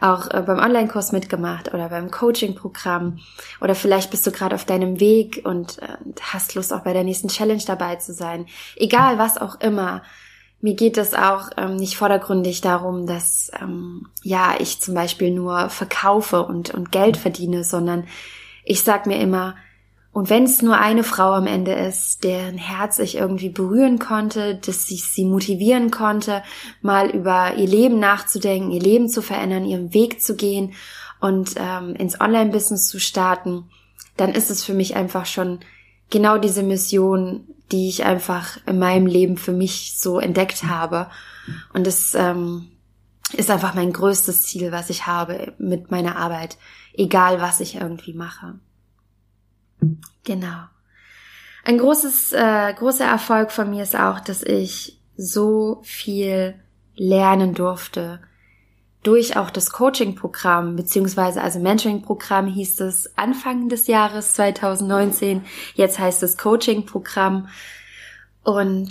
auch 0.01 0.29
äh, 0.33 0.43
beim 0.45 0.59
Online-Kurs 0.59 1.13
mitgemacht 1.13 1.73
oder 1.73 1.89
beim 1.89 2.11
Coaching-Programm 2.11 3.21
oder 3.61 3.77
vielleicht 3.77 4.11
bist 4.11 4.27
du 4.27 4.33
gerade 4.33 4.57
auf 4.57 4.65
deinem 4.65 4.99
Weg 4.99 5.43
und 5.45 5.79
äh, 5.83 5.97
hast 6.21 6.57
Lust 6.57 6.73
auch 6.73 6.81
bei 6.81 6.95
der 6.95 7.05
nächsten 7.05 7.29
Challenge 7.29 7.63
dabei 7.65 7.95
zu 7.97 8.13
sein. 8.13 8.47
Egal 8.75 9.19
was 9.19 9.39
auch 9.39 9.61
immer. 9.61 10.03
Mir 10.61 10.75
geht 10.75 10.99
es 10.99 11.15
auch 11.15 11.51
ähm, 11.57 11.77
nicht 11.77 11.97
vordergründig 11.97 12.61
darum, 12.61 13.07
dass 13.07 13.51
ähm, 13.61 14.09
ja 14.23 14.55
ich 14.59 14.81
zum 14.81 14.95
Beispiel 14.95 15.31
nur 15.31 15.71
verkaufe 15.71 16.45
und, 16.45 16.75
und 16.75 16.93
Geld 16.93 17.17
verdiene, 17.17 17.65
sondern 17.65 18.05
ich 18.65 18.83
sag 18.83 19.07
mir 19.07 19.19
immer, 19.21 19.57
und 20.13 20.29
wenn 20.29 20.43
es 20.43 20.61
nur 20.61 20.77
eine 20.77 21.05
Frau 21.05 21.33
am 21.33 21.47
Ende 21.47 21.73
ist, 21.73 22.25
deren 22.25 22.59
Herz 22.59 22.99
ich 22.99 23.17
irgendwie 23.17 23.49
berühren 23.49 24.01
konnte, 24.01 24.57
dass 24.57 24.91
ich 24.91 25.05
sie 25.05 25.25
motivieren 25.25 25.93
konnte, 25.93 26.43
mal 26.83 27.11
über 27.11 27.55
ihr 27.55 27.69
Leben 27.69 28.01
nachzudenken, 28.01 28.73
ihr 28.73 28.81
Leben 28.81 29.09
zu 29.09 29.23
verändern, 29.23 29.65
ihren 29.65 29.95
Weg 29.95 30.21
zu 30.21 30.35
gehen 30.35 30.73
und 31.21 31.55
ähm, 31.57 31.95
ins 31.95 32.21
Online-Business 32.21 32.89
zu 32.89 32.99
starten, 32.99 33.71
dann 34.17 34.33
ist 34.33 34.51
es 34.51 34.65
für 34.65 34.75
mich 34.75 34.97
einfach 34.97 35.27
schon 35.27 35.61
genau 36.11 36.39
diese 36.39 36.63
Mission, 36.63 37.47
die 37.73 37.89
ich 37.89 38.05
einfach 38.05 38.59
in 38.67 38.79
meinem 38.79 39.07
Leben 39.07 39.37
für 39.37 39.53
mich 39.53 39.99
so 39.99 40.19
entdeckt 40.19 40.65
habe. 40.65 41.09
Und 41.73 41.87
es 41.87 42.15
ähm, 42.15 42.69
ist 43.33 43.51
einfach 43.51 43.75
mein 43.75 43.93
größtes 43.93 44.43
Ziel, 44.43 44.73
was 44.73 44.91
ich 44.91 45.07
habe 45.07 45.55
mit 45.59 45.91
meiner 45.91 46.17
Arbeit, 46.17 46.59
egal 46.93 47.41
was 47.41 47.61
ich 47.61 47.77
irgendwie 47.77 48.13
mache. 48.13 48.59
Genau. 50.25 50.65
Ein 51.65 51.79
großes, 51.79 52.33
äh, 52.33 52.75
großer 52.75 53.05
Erfolg 53.05 53.53
von 53.53 53.71
mir 53.71 53.83
ist 53.83 53.97
auch, 53.97 54.21
dass 54.21 54.43
ich 54.43 55.01
so 55.17 55.81
viel 55.85 56.55
lernen 56.97 57.55
durfte 57.55 58.21
durch 59.03 59.37
auch 59.37 59.51
das 59.51 59.71
Coaching-Programm, 59.71 60.77
beziehungsweise 60.77 61.43
also 61.43 61.59
Mentoring-Programm 61.59 62.47
hieß 62.47 62.81
es 62.81 63.17
Anfang 63.17 63.69
des 63.69 63.87
Jahres 63.87 64.35
2019, 64.35 65.43
jetzt 65.75 65.99
heißt 65.99 66.23
es 66.23 66.37
Coaching-Programm 66.37 67.49
und 68.43 68.89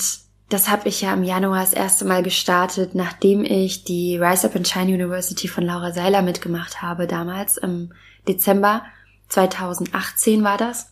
das 0.50 0.68
habe 0.68 0.90
ich 0.90 1.02
ja 1.02 1.14
im 1.14 1.24
Januar 1.24 1.62
das 1.62 1.74
erste 1.74 2.06
Mal 2.06 2.24
gestartet, 2.24 2.96
nachdem 2.96 3.44
ich 3.44 3.84
die 3.84 4.18
Rise 4.18 4.48
Up 4.48 4.56
and 4.56 4.68
Shine 4.68 4.94
University 4.96 5.48
von 5.48 5.64
Laura 5.64 5.92
Seiler 5.92 6.24
mitgemacht 6.24 6.82
habe, 6.82 7.06
damals 7.06 7.58
im 7.58 7.94
Dezember 8.28 8.84
2018 9.30 10.44
war 10.44 10.58
das. 10.58 10.92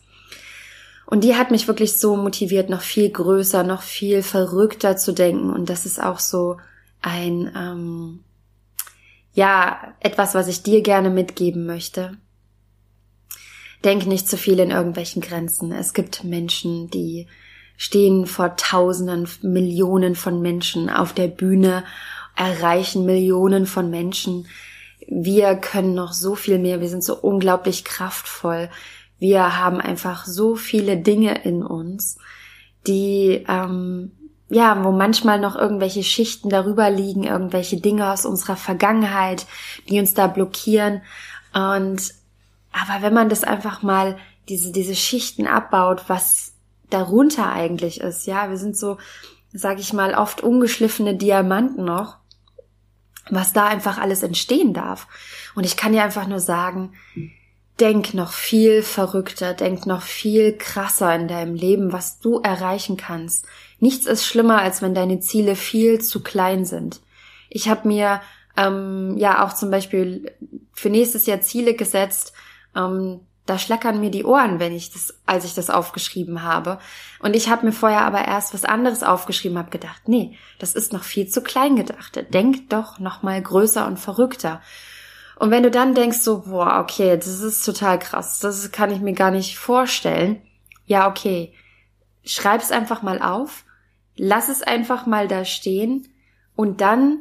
Und 1.06 1.24
die 1.24 1.34
hat 1.34 1.50
mich 1.50 1.66
wirklich 1.66 1.98
so 1.98 2.16
motiviert, 2.16 2.70
noch 2.70 2.82
viel 2.82 3.10
größer, 3.10 3.64
noch 3.64 3.82
viel 3.82 4.22
verrückter 4.22 4.96
zu 4.96 5.12
denken. 5.12 5.50
Und 5.50 5.70
das 5.70 5.86
ist 5.86 6.00
auch 6.00 6.20
so 6.20 6.58
ein, 7.00 7.50
ähm, 7.56 8.20
ja, 9.38 9.94
etwas, 10.00 10.34
was 10.34 10.48
ich 10.48 10.62
dir 10.62 10.82
gerne 10.82 11.10
mitgeben 11.10 11.66
möchte. 11.66 12.16
Denk 13.84 14.06
nicht 14.06 14.28
zu 14.28 14.36
viel 14.36 14.58
in 14.58 14.70
irgendwelchen 14.70 15.22
Grenzen. 15.22 15.72
Es 15.72 15.94
gibt 15.94 16.24
Menschen, 16.24 16.90
die 16.90 17.28
stehen 17.76 18.26
vor 18.26 18.56
Tausenden, 18.56 19.28
Millionen 19.42 20.16
von 20.16 20.42
Menschen 20.42 20.90
auf 20.90 21.12
der 21.12 21.28
Bühne, 21.28 21.84
erreichen 22.34 23.06
Millionen 23.06 23.66
von 23.66 23.90
Menschen 23.90 24.46
wir 25.08 25.56
können 25.56 25.94
noch 25.94 26.12
so 26.12 26.34
viel 26.34 26.58
mehr, 26.58 26.80
wir 26.80 26.88
sind 26.88 27.02
so 27.02 27.16
unglaublich 27.16 27.84
kraftvoll, 27.84 28.68
wir 29.18 29.58
haben 29.58 29.80
einfach 29.80 30.26
so 30.26 30.54
viele 30.54 30.98
Dinge 30.98 31.44
in 31.44 31.62
uns, 31.62 32.18
die 32.86 33.44
ähm, 33.48 34.12
ja, 34.48 34.82
wo 34.84 34.92
manchmal 34.92 35.38
noch 35.40 35.56
irgendwelche 35.56 36.02
Schichten 36.02 36.48
darüber 36.48 36.90
liegen, 36.90 37.24
irgendwelche 37.24 37.80
Dinge 37.80 38.10
aus 38.12 38.24
unserer 38.24 38.56
Vergangenheit, 38.56 39.46
die 39.88 39.98
uns 39.98 40.14
da 40.14 40.26
blockieren. 40.26 41.02
Und 41.52 42.14
aber 42.72 43.02
wenn 43.02 43.14
man 43.14 43.28
das 43.28 43.44
einfach 43.44 43.82
mal 43.82 44.18
diese, 44.48 44.72
diese 44.72 44.94
Schichten 44.94 45.46
abbaut, 45.46 46.04
was 46.08 46.52
darunter 46.90 47.52
eigentlich 47.52 48.00
ist. 48.00 48.26
Ja, 48.26 48.48
wir 48.48 48.56
sind 48.56 48.76
so, 48.76 48.98
sag 49.52 49.78
ich 49.78 49.92
mal, 49.92 50.14
oft 50.14 50.42
ungeschliffene 50.42 51.14
Diamanten 51.14 51.84
noch, 51.84 52.16
was 53.30 53.52
da 53.52 53.66
einfach 53.66 53.98
alles 53.98 54.22
entstehen 54.22 54.72
darf. 54.72 55.06
Und 55.54 55.64
ich 55.64 55.76
kann 55.76 55.92
dir 55.92 56.02
einfach 56.02 56.26
nur 56.26 56.40
sagen, 56.40 56.94
denk 57.80 58.14
noch 58.14 58.32
viel 58.32 58.82
verrückter, 58.82 59.54
denk 59.54 59.86
noch 59.86 60.02
viel 60.02 60.56
krasser 60.56 61.14
in 61.14 61.28
deinem 61.28 61.54
Leben, 61.54 61.92
was 61.92 62.18
du 62.18 62.40
erreichen 62.40 62.96
kannst. 62.96 63.46
Nichts 63.78 64.06
ist 64.06 64.26
schlimmer, 64.26 64.60
als 64.60 64.82
wenn 64.82 64.94
deine 64.94 65.20
Ziele 65.20 65.54
viel 65.54 66.00
zu 66.00 66.22
klein 66.22 66.64
sind. 66.64 67.00
Ich 67.48 67.68
habe 67.68 67.86
mir 67.86 68.20
ähm, 68.56 69.16
ja 69.16 69.44
auch 69.44 69.52
zum 69.52 69.70
Beispiel 69.70 70.32
für 70.72 70.90
nächstes 70.90 71.26
Jahr 71.26 71.40
Ziele 71.40 71.74
gesetzt. 71.74 72.32
Ähm, 72.74 73.20
da 73.46 73.58
schlackern 73.58 73.98
mir 73.98 74.10
die 74.10 74.24
Ohren, 74.24 74.60
wenn 74.60 74.74
ich 74.74 74.90
das, 74.90 75.14
als 75.24 75.46
ich 75.46 75.54
das 75.54 75.70
aufgeschrieben 75.70 76.42
habe. 76.42 76.78
Und 77.20 77.34
ich 77.34 77.48
habe 77.48 77.64
mir 77.64 77.72
vorher 77.72 78.02
aber 78.02 78.26
erst 78.26 78.52
was 78.52 78.66
anderes 78.66 79.02
aufgeschrieben, 79.02 79.56
habe 79.56 79.70
gedacht, 79.70 80.02
nee, 80.06 80.36
das 80.58 80.74
ist 80.74 80.92
noch 80.92 81.02
viel 81.02 81.28
zu 81.28 81.40
klein 81.40 81.74
gedacht. 81.74 82.22
Denk 82.34 82.68
doch 82.68 82.98
noch 82.98 83.22
mal 83.22 83.40
größer 83.40 83.86
und 83.86 83.98
verrückter. 83.98 84.60
Und 85.38 85.52
wenn 85.52 85.62
du 85.62 85.70
dann 85.70 85.94
denkst 85.94 86.18
so, 86.18 86.40
boah, 86.40 86.80
okay, 86.80 87.16
das 87.16 87.40
ist 87.40 87.64
total 87.64 87.98
krass, 87.98 88.40
das 88.40 88.72
kann 88.72 88.90
ich 88.90 89.00
mir 89.00 89.12
gar 89.12 89.30
nicht 89.30 89.56
vorstellen. 89.56 90.42
Ja, 90.84 91.08
okay, 91.08 91.52
schreib's 92.24 92.72
einfach 92.72 93.02
mal 93.02 93.22
auf, 93.22 93.64
lass 94.16 94.48
es 94.48 94.62
einfach 94.62 95.06
mal 95.06 95.28
da 95.28 95.44
stehen 95.44 96.08
und 96.56 96.80
dann 96.80 97.20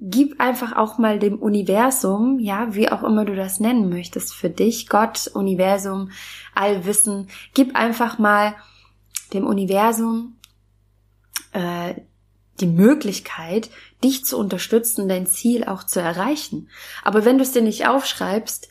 gib 0.00 0.40
einfach 0.40 0.74
auch 0.76 0.98
mal 0.98 1.18
dem 1.18 1.38
Universum, 1.38 2.40
ja, 2.40 2.74
wie 2.74 2.90
auch 2.90 3.04
immer 3.04 3.24
du 3.24 3.36
das 3.36 3.60
nennen 3.60 3.88
möchtest, 3.88 4.34
für 4.34 4.50
dich, 4.50 4.88
Gott, 4.88 5.28
Universum, 5.28 6.10
Allwissen, 6.54 7.28
gib 7.54 7.76
einfach 7.76 8.18
mal 8.18 8.56
dem 9.32 9.46
Universum 9.46 10.38
äh, 11.52 11.94
die 12.60 12.66
Möglichkeit, 12.66 13.70
dich 14.02 14.24
zu 14.24 14.38
unterstützen, 14.38 15.08
dein 15.08 15.26
Ziel 15.26 15.64
auch 15.64 15.84
zu 15.84 16.00
erreichen. 16.00 16.68
Aber 17.02 17.24
wenn 17.24 17.38
du 17.38 17.42
es 17.42 17.52
dir 17.52 17.62
nicht 17.62 17.86
aufschreibst, 17.86 18.68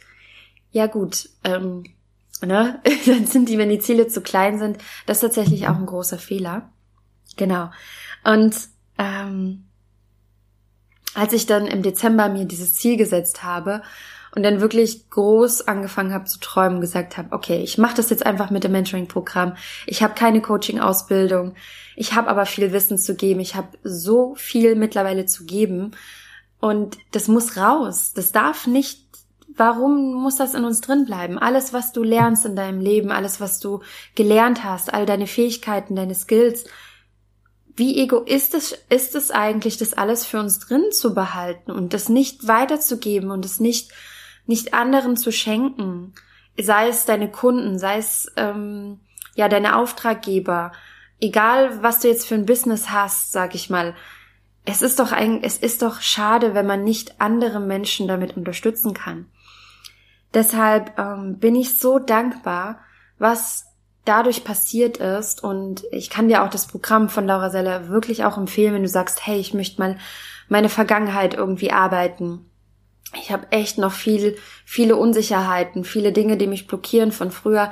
ja 0.72 0.88
gut, 0.88 1.30
ähm, 1.44 1.84
ne, 2.42 2.82
dann 3.06 3.26
sind 3.26 3.50
die, 3.50 3.58
wenn 3.58 3.70
die 3.70 3.80
Ziele 3.80 4.08
zu 4.08 4.22
klein 4.22 4.60
sind, 4.60 4.78
das 5.06 5.18
ist 5.18 5.22
tatsächlich 5.22 5.68
auch 5.68 5.76
ein 5.76 5.86
großer 5.86 6.18
Fehler. 6.18 6.70
Genau. 7.38 7.72
Und 8.24 8.56
ähm, 8.98 9.66
als 11.14 11.34
ich 11.34 11.46
dann 11.46 11.68
im 11.68 11.82
Dezember 11.82 12.30
mir 12.30 12.46
dieses 12.46 12.76
Ziel 12.76 12.98
gesetzt 12.98 13.44
habe 13.44 13.82
und 14.36 14.44
dann 14.44 14.62
wirklich 14.62 15.10
groß 15.10 15.68
angefangen 15.68 16.14
habe 16.14 16.26
zu 16.26 16.40
träumen, 16.40 16.82
gesagt 16.82 17.18
habe, 17.18 17.32
okay, 17.32 17.62
ich 17.64 17.78
mache 17.78 17.96
das 17.96 18.10
jetzt 18.10 18.26
einfach 18.26 18.50
mit 18.50 18.64
dem 18.64 18.72
Mentoring-Programm. 18.72 19.56
Ich 19.88 20.04
habe 20.04 20.14
keine 20.14 20.42
Coaching-Ausbildung, 20.42 21.56
ich 21.96 22.14
habe 22.14 22.30
aber 22.30 22.46
viel 22.46 22.72
Wissen 22.72 22.98
zu 22.98 23.14
geben. 23.16 23.42
Ich 23.42 23.56
habe 23.56 23.78
so 23.84 24.34
viel 24.36 24.76
mittlerweile 24.76 25.26
zu 25.26 25.46
geben 25.46 25.92
und 26.62 26.98
das 27.12 27.28
muss 27.28 27.58
raus. 27.58 28.14
Das 28.14 28.32
darf 28.32 28.68
nicht. 28.68 29.04
Warum 29.56 30.14
muss 30.14 30.38
das 30.38 30.54
in 30.54 30.64
uns 30.64 30.80
drin 30.80 31.04
bleiben? 31.04 31.38
Alles, 31.38 31.74
was 31.74 31.92
du 31.92 32.02
lernst 32.02 32.46
in 32.46 32.56
deinem 32.56 32.80
Leben, 32.80 33.12
alles, 33.12 33.42
was 33.42 33.60
du 33.60 33.82
gelernt 34.16 34.64
hast, 34.64 34.94
all 34.94 35.06
deine 35.06 35.28
Fähigkeiten, 35.28 35.98
deine 35.98 36.16
Skills, 36.16 36.64
wie 37.76 37.98
egoistisch 37.98 38.76
ist 38.90 39.16
es 39.16 39.32
eigentlich, 39.32 39.76
das 39.76 39.94
alles 39.94 40.26
für 40.26 40.40
uns 40.40 40.60
drin 40.60 40.86
zu 40.92 41.14
behalten 41.14 41.72
und 41.72 41.94
das 41.94 42.08
nicht 42.08 42.48
weiterzugeben 42.48 43.32
und 43.32 43.44
es 43.44 43.60
nicht, 43.60 43.92
nicht 44.46 44.74
anderen 44.74 45.18
zu 45.18 45.32
schenken? 45.32 46.14
Sei 46.60 46.88
es 46.88 47.06
deine 47.06 47.30
Kunden, 47.30 47.80
sei 47.80 47.98
es, 47.98 48.32
ähm, 48.36 49.00
ja, 49.36 49.48
deine 49.48 49.78
Auftraggeber, 49.78 50.72
egal 51.22 51.82
was 51.84 52.00
du 52.00 52.08
jetzt 52.08 52.28
für 52.28 52.36
ein 52.36 52.46
Business 52.46 52.90
hast, 52.90 53.32
sag 53.32 53.56
ich 53.56 53.70
mal, 53.70 53.96
es 54.66 54.82
ist 54.82 55.00
doch 55.00 55.12
ein, 55.12 55.44
es 55.44 55.58
ist 55.58 55.82
doch 55.82 56.02
schade, 56.02 56.54
wenn 56.54 56.68
man 56.68 56.84
nicht 56.84 57.20
andere 57.20 57.60
Menschen 57.60 58.08
damit 58.08 58.36
unterstützen 58.38 58.94
kann. 58.94 59.26
Deshalb 60.34 60.98
ähm, 61.00 61.40
bin 61.40 61.56
ich 61.56 61.76
so 61.76 61.98
dankbar, 61.98 62.80
was 63.18 63.66
dadurch 64.06 64.44
passiert 64.44 64.98
ist 64.98 65.44
und 65.44 65.84
ich 65.92 66.10
kann 66.10 66.28
dir 66.28 66.44
auch 66.44 66.50
das 66.50 66.68
Programm 66.68 67.10
von 67.10 67.26
Laura 67.26 67.50
Seller 67.50 67.90
wirklich 67.90 68.24
auch 68.26 68.38
empfehlen, 68.38 68.74
wenn 68.74 68.84
du 68.84 68.90
sagst, 68.90 69.26
hey, 69.26 69.40
ich 69.40 69.54
möchte 69.54 69.82
mal 69.82 69.98
meine 70.48 70.70
Vergangenheit 70.70 71.34
irgendwie 71.34 71.72
arbeiten. 71.72 72.49
Ich 73.16 73.32
habe 73.32 73.52
echt 73.52 73.78
noch 73.78 73.92
viel, 73.92 74.38
viele 74.66 74.96
Unsicherheiten, 74.96 75.84
viele 75.84 76.12
Dinge, 76.12 76.38
die 76.38 76.48
mich 76.48 76.68
blockieren 76.68 77.12
von 77.12 77.32
früher. 77.32 77.72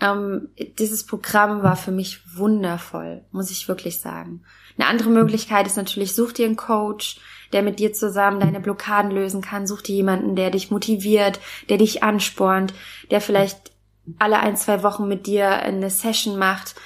Ähm, 0.00 0.48
dieses 0.78 1.04
Programm 1.04 1.62
war 1.62 1.76
für 1.76 1.90
mich 1.90 2.20
wundervoll, 2.36 3.24
muss 3.32 3.50
ich 3.50 3.66
wirklich 3.66 4.00
sagen. 4.00 4.44
Eine 4.76 4.88
andere 4.88 5.10
Möglichkeit 5.10 5.66
ist 5.66 5.76
natürlich, 5.76 6.14
such 6.14 6.32
dir 6.32 6.46
einen 6.46 6.54
Coach, 6.54 7.18
der 7.52 7.62
mit 7.62 7.80
dir 7.80 7.92
zusammen 7.92 8.38
deine 8.38 8.60
Blockaden 8.60 9.10
lösen 9.10 9.40
kann. 9.40 9.66
Such 9.66 9.82
dir 9.82 9.96
jemanden, 9.96 10.36
der 10.36 10.50
dich 10.50 10.70
motiviert, 10.70 11.40
der 11.68 11.78
dich 11.78 12.04
anspornt, 12.04 12.74
der 13.10 13.20
vielleicht 13.20 13.72
alle 14.18 14.38
ein, 14.38 14.56
zwei 14.56 14.82
Wochen 14.84 15.08
mit 15.08 15.26
dir 15.26 15.50
eine 15.50 15.90
Session 15.90 16.38
macht. 16.38 16.76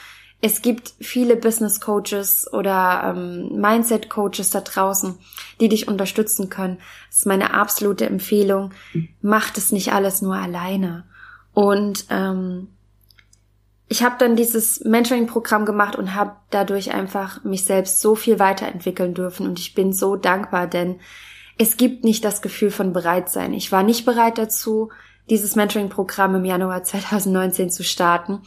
Es 0.45 0.61
gibt 0.61 0.95
viele 1.01 1.37
Business 1.37 1.81
Coaches 1.81 2.53
oder 2.53 3.15
ähm, 3.15 3.61
Mindset 3.61 4.11
Coaches 4.11 4.51
da 4.51 4.61
draußen, 4.61 5.17
die 5.61 5.69
dich 5.69 5.87
unterstützen 5.87 6.51
können. 6.51 6.79
Das 7.09 7.19
ist 7.21 7.27
meine 7.27 7.55
absolute 7.55 8.07
Empfehlung. 8.07 8.73
Macht 9.21 9.57
es 9.57 9.71
nicht 9.71 9.93
alles 9.93 10.21
nur 10.21 10.35
alleine. 10.35 11.05
Und 11.55 12.07
ähm, 12.11 12.69
ich 13.89 14.03
habe 14.03 14.17
dann 14.19 14.35
dieses 14.35 14.83
Mentoring-Programm 14.85 15.65
gemacht 15.65 15.95
und 15.95 16.15
habe 16.15 16.33
dadurch 16.51 16.93
einfach 16.93 17.45
mich 17.45 17.65
selbst 17.65 18.01
so 18.01 18.17
viel 18.17 18.39
weiterentwickeln 18.39 19.15
dürfen. 19.15 19.47
Und 19.47 19.61
ich 19.61 19.75
bin 19.75 19.93
so 19.93 20.17
dankbar, 20.17 20.67
denn 20.67 20.99
es 21.59 21.77
gibt 21.77 22.03
nicht 22.03 22.25
das 22.25 22.43
Gefühl 22.43 22.71
von 22.71 22.93
Bereitsein. 22.93 23.55
Ich 23.55 23.71
war 23.71 23.85
nicht 23.85 24.05
bereit 24.05 24.39
dazu 24.39 24.91
dieses 25.31 25.55
Mentoring-Programm 25.55 26.35
im 26.35 26.45
Januar 26.45 26.83
2019 26.85 27.71
zu 27.71 27.85
starten. 27.85 28.41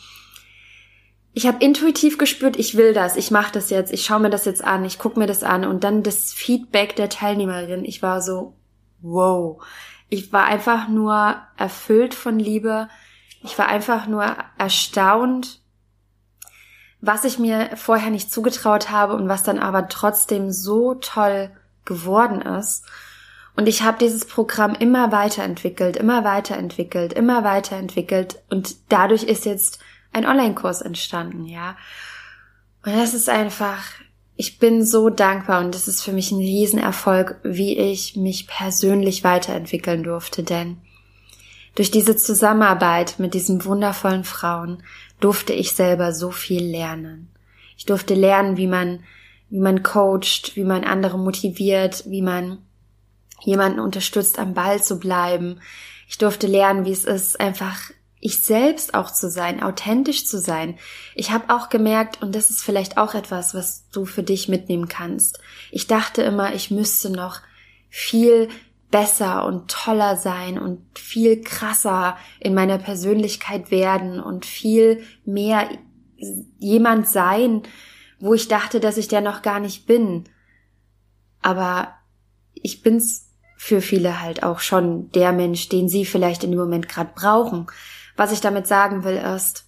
Ich 1.38 1.46
habe 1.46 1.64
intuitiv 1.64 2.18
gespürt, 2.18 2.56
ich 2.56 2.78
will 2.78 2.94
das, 2.94 3.18
ich 3.18 3.30
mache 3.30 3.52
das 3.52 3.70
jetzt, 3.70 3.92
ich 3.92 4.06
schaue 4.06 4.22
mir 4.22 4.30
das 4.30 4.46
jetzt 4.46 4.64
an, 4.64 4.86
ich 4.86 4.98
gucke 4.98 5.20
mir 5.20 5.28
das 5.28 5.44
an 5.44 5.66
und 5.66 5.84
dann 5.84 6.02
das 6.02 6.32
Feedback 6.32 6.96
der 6.96 7.10
Teilnehmerin. 7.10 7.84
Ich 7.84 8.02
war 8.02 8.22
so, 8.22 8.54
wow. 9.02 9.62
Ich 10.08 10.32
war 10.32 10.46
einfach 10.46 10.88
nur 10.88 11.36
erfüllt 11.58 12.14
von 12.14 12.40
Liebe. 12.40 12.88
Ich 13.44 13.60
war 13.60 13.68
einfach 13.68 14.08
nur 14.08 14.34
erstaunt, 14.58 15.60
was 17.02 17.26
ich 17.26 17.38
mir 17.38 17.72
vorher 17.76 18.12
nicht 18.12 18.32
zugetraut 18.32 18.90
habe 18.90 19.14
und 19.16 19.28
was 19.28 19.44
dann 19.44 19.60
aber 19.60 19.90
trotzdem 19.90 20.52
so 20.52 20.94
toll 20.96 21.52
geworden 21.84 22.42
ist. 22.42 22.86
Und 23.58 23.68
ich 23.68 23.84
habe 23.84 23.98
dieses 23.98 24.24
Programm 24.24 24.74
immer 24.74 25.12
weiterentwickelt, 25.12 25.98
immer 25.98 26.24
weiterentwickelt, 26.24 27.12
immer 27.12 27.44
weiterentwickelt 27.44 28.42
und 28.50 28.78
dadurch 28.88 29.24
ist 29.24 29.44
jetzt 29.44 29.82
ein 30.16 30.26
Online-Kurs 30.26 30.82
entstanden, 30.82 31.46
ja. 31.46 31.76
Und 32.86 32.96
das 32.96 33.14
ist 33.14 33.30
einfach, 33.30 33.84
ich 34.38 34.60
bin 34.60 34.86
so 34.86 35.10
dankbar 35.10 35.64
und 35.64 35.76
das 35.76 35.88
ist 35.88 36.02
für 36.02 36.14
mich 36.14 36.32
ein 36.32 36.40
Riesenerfolg, 36.40 37.40
wie 37.44 37.78
ich 37.78 38.16
mich 38.16 38.48
persönlich 38.48 39.24
weiterentwickeln 39.24 40.04
durfte, 40.04 40.44
denn 40.44 40.78
durch 41.76 41.92
diese 41.92 42.16
Zusammenarbeit 42.16 43.16
mit 43.20 43.34
diesen 43.34 43.66
wundervollen 43.66 44.24
Frauen 44.24 44.82
durfte 45.20 45.52
ich 45.52 45.74
selber 45.74 46.14
so 46.14 46.32
viel 46.32 46.64
lernen. 46.64 47.30
Ich 47.78 47.86
durfte 47.86 48.14
lernen, 48.14 48.56
wie 48.56 48.68
man, 48.68 49.04
wie 49.50 49.60
man 49.60 49.84
coacht, 49.84 50.56
wie 50.56 50.64
man 50.64 50.86
andere 50.86 51.20
motiviert, 51.20 52.06
wie 52.08 52.22
man 52.22 52.60
jemanden 53.42 53.82
unterstützt, 53.82 54.40
am 54.40 54.54
Ball 54.54 54.82
zu 54.82 54.98
bleiben. 54.98 55.60
Ich 56.08 56.18
durfte 56.18 56.48
lernen, 56.48 56.86
wie 56.86 56.94
es 56.94 57.04
ist, 57.04 57.38
einfach 57.42 57.92
ich 58.26 58.40
selbst 58.44 58.96
auch 58.96 59.12
zu 59.12 59.30
sein, 59.30 59.62
authentisch 59.62 60.26
zu 60.26 60.40
sein. 60.40 60.80
Ich 61.14 61.30
habe 61.30 61.54
auch 61.54 61.70
gemerkt, 61.70 62.24
und 62.24 62.34
das 62.34 62.50
ist 62.50 62.64
vielleicht 62.64 62.98
auch 62.98 63.14
etwas, 63.14 63.54
was 63.54 63.88
du 63.92 64.06
für 64.06 64.24
dich 64.24 64.50
mitnehmen 64.50 64.88
kannst. 64.88 65.40
Ich 65.70 65.86
dachte 65.86 66.24
immer, 66.24 66.56
ich 66.56 66.72
müsste 66.72 67.12
noch 67.12 67.42
viel 67.88 68.50
besser 68.90 69.46
und 69.46 69.70
toller 69.70 70.18
sein 70.18 70.58
und 70.58 70.82
viel 70.98 71.40
krasser 71.42 72.18
in 72.40 72.56
meiner 72.56 72.80
Persönlichkeit 72.80 73.70
werden 73.70 74.20
und 74.20 74.48
viel 74.48 75.04
mehr 75.24 75.70
jemand 76.58 77.08
sein, 77.08 77.62
wo 78.20 78.34
ich 78.34 78.48
dachte, 78.48 78.80
dass 78.80 78.98
ich 78.98 79.08
der 79.08 79.22
noch 79.22 79.44
gar 79.44 79.60
nicht 79.60 79.86
bin. 79.86 80.24
Aber 81.44 81.94
ich 82.56 82.82
bin's 82.82 83.30
für 83.56 83.82
viele 83.82 84.20
halt 84.20 84.42
auch 84.42 84.62
schon 84.62 85.12
der 85.12 85.32
Mensch, 85.32 85.70
den 85.70 85.90
sie 85.90 86.06
vielleicht 86.06 86.44
in 86.44 86.50
dem 86.50 86.60
Moment 86.60 86.90
gerade 86.90 87.12
brauchen. 87.14 87.68
Was 88.16 88.32
ich 88.32 88.42
damit 88.42 88.68
sagen 88.68 89.04
will 89.04 89.18
ist, 89.18 89.66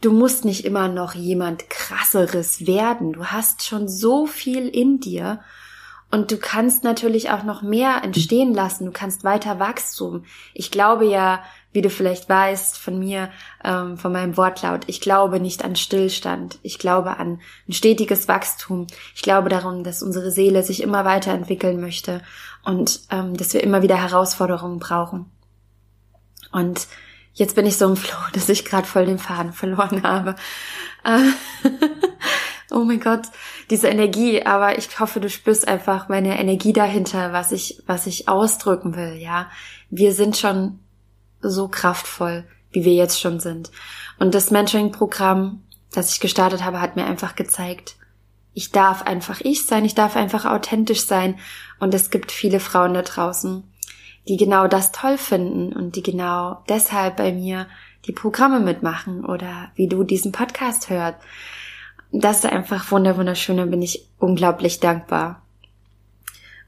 du 0.00 0.12
musst 0.12 0.44
nicht 0.44 0.64
immer 0.64 0.88
noch 0.88 1.14
jemand 1.14 1.68
krasseres 1.70 2.66
werden. 2.66 3.12
Du 3.12 3.26
hast 3.26 3.64
schon 3.64 3.88
so 3.88 4.26
viel 4.26 4.68
in 4.68 5.00
dir 5.00 5.40
Und 6.14 6.30
du 6.30 6.36
kannst 6.36 6.84
natürlich 6.84 7.30
auch 7.30 7.42
noch 7.42 7.62
mehr 7.62 8.04
entstehen 8.04 8.54
lassen. 8.54 8.84
Du 8.84 8.92
kannst 8.92 9.24
weiter 9.24 9.58
Wachstum. 9.58 10.24
Ich 10.52 10.70
glaube 10.70 11.06
ja, 11.06 11.42
wie 11.72 11.82
du 11.82 11.90
vielleicht 11.90 12.28
weißt 12.28 12.78
von 12.78 13.00
mir, 13.00 13.30
ähm, 13.64 13.98
von 13.98 14.12
meinem 14.12 14.36
Wortlaut, 14.36 14.82
ich 14.86 15.00
glaube 15.00 15.40
nicht 15.40 15.64
an 15.64 15.74
Stillstand. 15.74 16.60
Ich 16.62 16.78
glaube 16.78 17.16
an 17.16 17.40
ein 17.68 17.72
stetiges 17.72 18.28
Wachstum. 18.28 18.86
Ich 19.16 19.22
glaube 19.22 19.48
darum, 19.48 19.82
dass 19.82 20.04
unsere 20.04 20.30
Seele 20.30 20.62
sich 20.62 20.84
immer 20.84 21.04
weiterentwickeln 21.04 21.80
möchte 21.80 22.22
und 22.62 23.00
ähm, 23.10 23.36
dass 23.36 23.52
wir 23.52 23.64
immer 23.64 23.82
wieder 23.82 23.96
Herausforderungen 23.96 24.78
brauchen. 24.78 25.32
Und 26.52 26.86
jetzt 27.34 27.54
bin 27.54 27.66
ich 27.66 27.76
so 27.76 27.86
im 27.86 27.96
Flow, 27.96 28.18
dass 28.32 28.48
ich 28.48 28.64
gerade 28.64 28.86
voll 28.86 29.06
den 29.06 29.18
Faden 29.18 29.52
verloren 29.52 30.02
habe. 30.02 30.36
Äh, 31.04 31.30
oh 32.70 32.84
mein 32.84 33.00
Gott, 33.00 33.26
diese 33.70 33.88
Energie, 33.88 34.42
aber 34.44 34.78
ich 34.78 34.98
hoffe, 34.98 35.20
du 35.20 35.28
spürst 35.28 35.68
einfach 35.68 36.08
meine 36.08 36.38
Energie 36.38 36.72
dahinter, 36.72 37.32
was 37.32 37.52
ich, 37.52 37.82
was 37.86 38.06
ich 38.06 38.28
ausdrücken 38.28 38.96
will, 38.96 39.16
ja. 39.16 39.50
Wir 39.90 40.12
sind 40.12 40.36
schon 40.36 40.80
so 41.40 41.68
kraftvoll, 41.68 42.46
wie 42.70 42.84
wir 42.84 42.94
jetzt 42.94 43.20
schon 43.20 43.38
sind. 43.38 43.70
Und 44.18 44.34
das 44.34 44.50
Mentoring-Programm, 44.50 45.62
das 45.92 46.12
ich 46.12 46.20
gestartet 46.20 46.64
habe, 46.64 46.80
hat 46.80 46.96
mir 46.96 47.04
einfach 47.04 47.36
gezeigt, 47.36 47.96
ich 48.54 48.70
darf 48.70 49.02
einfach 49.02 49.40
ich 49.40 49.66
sein, 49.66 49.84
ich 49.84 49.94
darf 49.94 50.16
einfach 50.16 50.44
authentisch 50.44 51.04
sein. 51.06 51.38
Und 51.80 51.92
es 51.92 52.10
gibt 52.10 52.30
viele 52.30 52.60
Frauen 52.60 52.94
da 52.94 53.02
draußen, 53.02 53.64
die 54.28 54.36
genau 54.36 54.66
das 54.68 54.92
toll 54.92 55.18
finden 55.18 55.72
und 55.72 55.96
die 55.96 56.02
genau 56.02 56.62
deshalb 56.68 57.16
bei 57.16 57.32
mir 57.32 57.66
die 58.06 58.12
Programme 58.12 58.60
mitmachen 58.60 59.24
oder 59.24 59.70
wie 59.74 59.88
du 59.88 60.04
diesen 60.04 60.32
Podcast 60.32 60.90
hörst 60.90 61.18
das 62.14 62.44
ist 62.44 62.46
einfach 62.46 62.92
wunderschön, 62.92 63.56
da 63.56 63.64
bin 63.64 63.82
ich 63.82 64.08
unglaublich 64.18 64.78
dankbar. 64.78 65.42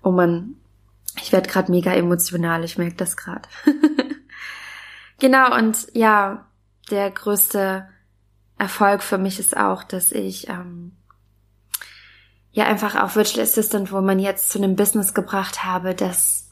Oh 0.02 0.10
man, 0.10 0.56
ich 1.22 1.32
werde 1.32 1.48
gerade 1.48 1.70
mega 1.70 1.92
emotional, 1.92 2.64
ich 2.64 2.78
merke 2.78 2.96
das 2.96 3.16
gerade. 3.16 3.48
genau, 5.20 5.56
und 5.56 5.86
ja, 5.92 6.46
der 6.90 7.12
größte 7.12 7.88
Erfolg 8.58 9.04
für 9.04 9.18
mich 9.18 9.38
ist 9.38 9.56
auch, 9.56 9.84
dass 9.84 10.10
ich 10.10 10.48
ähm, 10.48 10.96
ja 12.50 12.64
einfach 12.64 12.96
auch 12.96 13.14
Virtual 13.14 13.44
Assistant, 13.44 13.92
wo 13.92 14.00
man 14.00 14.18
jetzt 14.18 14.50
zu 14.50 14.58
einem 14.58 14.74
Business 14.74 15.14
gebracht 15.14 15.62
habe, 15.62 15.94
das 15.94 16.45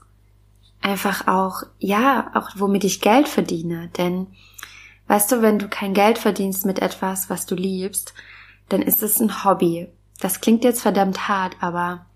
einfach 0.85 1.27
auch, 1.27 1.62
ja, 1.79 2.31
auch 2.35 2.51
womit 2.57 2.85
ich 2.85 3.01
Geld 3.01 3.27
verdiene. 3.27 3.88
Denn 3.97 4.27
weißt 5.09 5.33
du, 5.33 5.42
wenn 5.42 5.59
du 5.59 5.68
kein 5.68 5.94
Geld 5.94 6.18
verdienst 6.18 6.66
mit 6.66 6.79
etwas, 6.79 7.31
was 7.31 7.47
du 7.47 7.55
liebst, 7.55 8.14
dann 8.68 8.83
ist 8.83 9.03
es 9.03 9.18
ein 9.18 9.44
Hobby. 9.44 9.88
Das 10.20 10.40
klingt 10.40 10.62
jetzt 10.62 10.83
verdammt 10.83 11.27
hart, 11.27 11.57
aber 11.61 12.07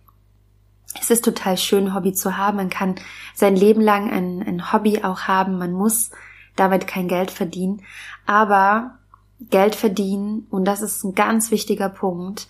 es 1.01 1.11
ist 1.11 1.25
total 1.25 1.57
schön, 1.57 1.95
Hobby 1.95 2.13
zu 2.13 2.37
haben. 2.37 2.59
Man 2.59 2.71
kann 2.71 2.97
sein 3.35 3.57
Leben 3.57 3.81
lang 3.81 4.11
ein, 4.11 4.43
ein 4.43 4.73
Hobby 4.73 5.03
auch 5.03 5.23
haben. 5.23 5.59
Man 5.59 5.73
muss 5.73 6.11
damit 6.55 6.87
kein 6.87 7.09
Geld 7.09 7.31
verdienen. 7.31 7.83
Aber 8.27 8.99
Geld 9.41 9.77
verdienen, 9.77 10.47
und 10.51 10.65
das 10.65 10.83
ist 10.83 11.05
ein 11.05 11.15
ganz 11.15 11.51
wichtiger 11.51 11.89
Punkt, 11.89 12.49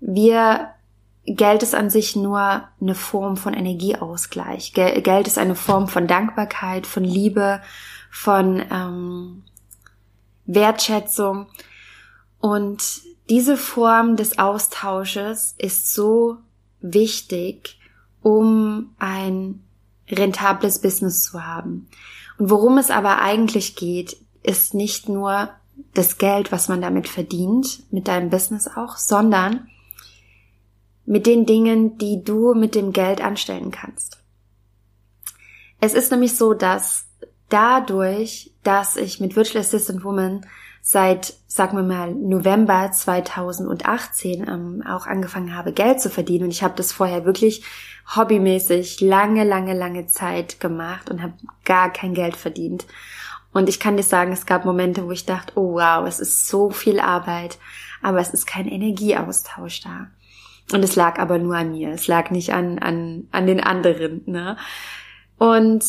wir 0.00 0.73
Geld 1.26 1.62
ist 1.62 1.74
an 1.74 1.88
sich 1.88 2.16
nur 2.16 2.64
eine 2.80 2.94
Form 2.94 3.36
von 3.36 3.54
Energieausgleich. 3.54 4.74
Geld 4.74 5.26
ist 5.26 5.38
eine 5.38 5.54
Form 5.54 5.88
von 5.88 6.06
Dankbarkeit, 6.06 6.86
von 6.86 7.02
Liebe, 7.02 7.62
von 8.10 8.62
ähm, 8.70 9.42
Wertschätzung. 10.44 11.46
Und 12.40 13.00
diese 13.30 13.56
Form 13.56 14.16
des 14.16 14.38
Austausches 14.38 15.54
ist 15.56 15.94
so 15.94 16.36
wichtig, 16.80 17.78
um 18.20 18.94
ein 18.98 19.64
rentables 20.10 20.82
Business 20.82 21.22
zu 21.22 21.46
haben. 21.46 21.88
Und 22.38 22.50
worum 22.50 22.76
es 22.76 22.90
aber 22.90 23.22
eigentlich 23.22 23.76
geht, 23.76 24.16
ist 24.42 24.74
nicht 24.74 25.08
nur 25.08 25.48
das 25.94 26.18
Geld, 26.18 26.52
was 26.52 26.68
man 26.68 26.82
damit 26.82 27.08
verdient, 27.08 27.90
mit 27.90 28.08
deinem 28.08 28.28
Business 28.28 28.68
auch, 28.68 28.98
sondern 28.98 29.68
mit 31.06 31.26
den 31.26 31.46
Dingen, 31.46 31.98
die 31.98 32.22
du 32.22 32.54
mit 32.54 32.74
dem 32.74 32.92
Geld 32.92 33.20
anstellen 33.20 33.70
kannst. 33.70 34.18
Es 35.80 35.94
ist 35.94 36.10
nämlich 36.10 36.36
so, 36.36 36.54
dass 36.54 37.06
dadurch, 37.48 38.52
dass 38.62 38.96
ich 38.96 39.20
mit 39.20 39.36
Virtual 39.36 39.60
Assistant 39.60 40.02
Woman 40.04 40.46
seit, 40.80 41.34
sagen 41.46 41.76
wir 41.76 41.82
mal, 41.82 42.14
November 42.14 42.90
2018 42.90 44.46
ähm, 44.46 44.84
auch 44.86 45.06
angefangen 45.06 45.56
habe, 45.56 45.72
Geld 45.72 46.00
zu 46.00 46.10
verdienen. 46.10 46.44
Und 46.44 46.50
ich 46.50 46.62
habe 46.62 46.74
das 46.76 46.92
vorher 46.92 47.24
wirklich 47.24 47.64
hobbymäßig 48.14 49.00
lange, 49.00 49.44
lange, 49.44 49.72
lange 49.72 50.06
Zeit 50.06 50.60
gemacht 50.60 51.10
und 51.10 51.22
habe 51.22 51.34
gar 51.64 51.90
kein 51.90 52.12
Geld 52.12 52.36
verdient. 52.36 52.86
Und 53.52 53.68
ich 53.68 53.80
kann 53.80 53.96
dir 53.96 54.02
sagen, 54.02 54.32
es 54.32 54.46
gab 54.46 54.64
Momente, 54.64 55.06
wo 55.06 55.10
ich 55.10 55.24
dachte, 55.24 55.52
oh 55.54 55.74
wow, 55.74 56.06
es 56.06 56.20
ist 56.20 56.48
so 56.48 56.70
viel 56.70 57.00
Arbeit, 57.00 57.58
aber 58.02 58.18
es 58.18 58.30
ist 58.30 58.46
kein 58.46 58.68
Energieaustausch 58.68 59.80
da. 59.80 60.08
Und 60.72 60.82
es 60.82 60.96
lag 60.96 61.18
aber 61.18 61.38
nur 61.38 61.56
an 61.56 61.72
mir, 61.72 61.90
es 61.90 62.06
lag 62.06 62.30
nicht 62.30 62.52
an, 62.52 62.78
an, 62.78 63.28
an 63.32 63.46
den 63.46 63.60
anderen. 63.60 64.22
Ne? 64.26 64.56
Und 65.36 65.84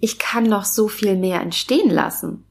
ich 0.00 0.18
kann 0.18 0.44
noch 0.44 0.64
so 0.64 0.88
viel 0.88 1.16
mehr 1.16 1.40
entstehen 1.40 1.90
lassen 1.90 2.44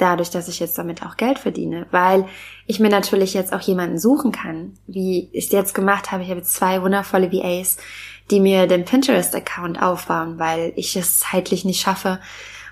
dadurch, 0.00 0.30
dass 0.30 0.48
ich 0.48 0.60
jetzt 0.60 0.78
damit 0.78 1.02
auch 1.04 1.16
Geld 1.16 1.38
verdiene, 1.38 1.86
weil 1.90 2.26
ich 2.66 2.80
mir 2.80 2.88
natürlich 2.88 3.34
jetzt 3.34 3.52
auch 3.52 3.60
jemanden 3.60 3.98
suchen 3.98 4.32
kann, 4.32 4.74
wie 4.86 5.28
ich 5.32 5.46
es 5.46 5.52
jetzt 5.52 5.74
gemacht 5.74 6.10
habe. 6.10 6.22
Ich 6.22 6.30
habe 6.30 6.40
jetzt 6.40 6.54
zwei 6.54 6.82
wundervolle 6.82 7.30
VAs, 7.32 7.76
die 8.30 8.40
mir 8.40 8.66
den 8.66 8.84
Pinterest-Account 8.84 9.82
aufbauen, 9.82 10.38
weil 10.38 10.72
ich 10.76 10.96
es 10.96 11.18
zeitlich 11.18 11.64
nicht 11.64 11.80
schaffe 11.80 12.20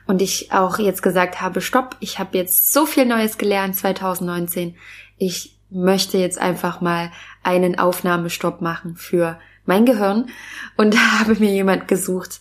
und 0.07 0.23
ich 0.23 0.53
auch 0.53 0.79
jetzt 0.79 1.03
gesagt 1.03 1.41
habe, 1.41 1.61
stopp, 1.61 1.97
ich 2.01 2.19
habe 2.19 2.39
jetzt 2.39 2.73
so 2.73 2.87
viel 2.87 3.05
Neues 3.05 3.37
gelernt 3.37 3.77
2019. 3.77 4.77
Ich 5.19 5.58
möchte 5.71 6.19
jetzt 6.19 6.39
einfach 6.39 6.81
mal 6.81 7.11
einen 7.43 7.79
Aufnahmestopp 7.79 8.61
machen 8.61 8.97
für 8.97 9.39
mein 9.67 9.85
Gehirn 9.85 10.31
und 10.77 10.97
habe 11.21 11.35
mir 11.37 11.53
jemand 11.53 11.89
gesucht, 11.89 12.41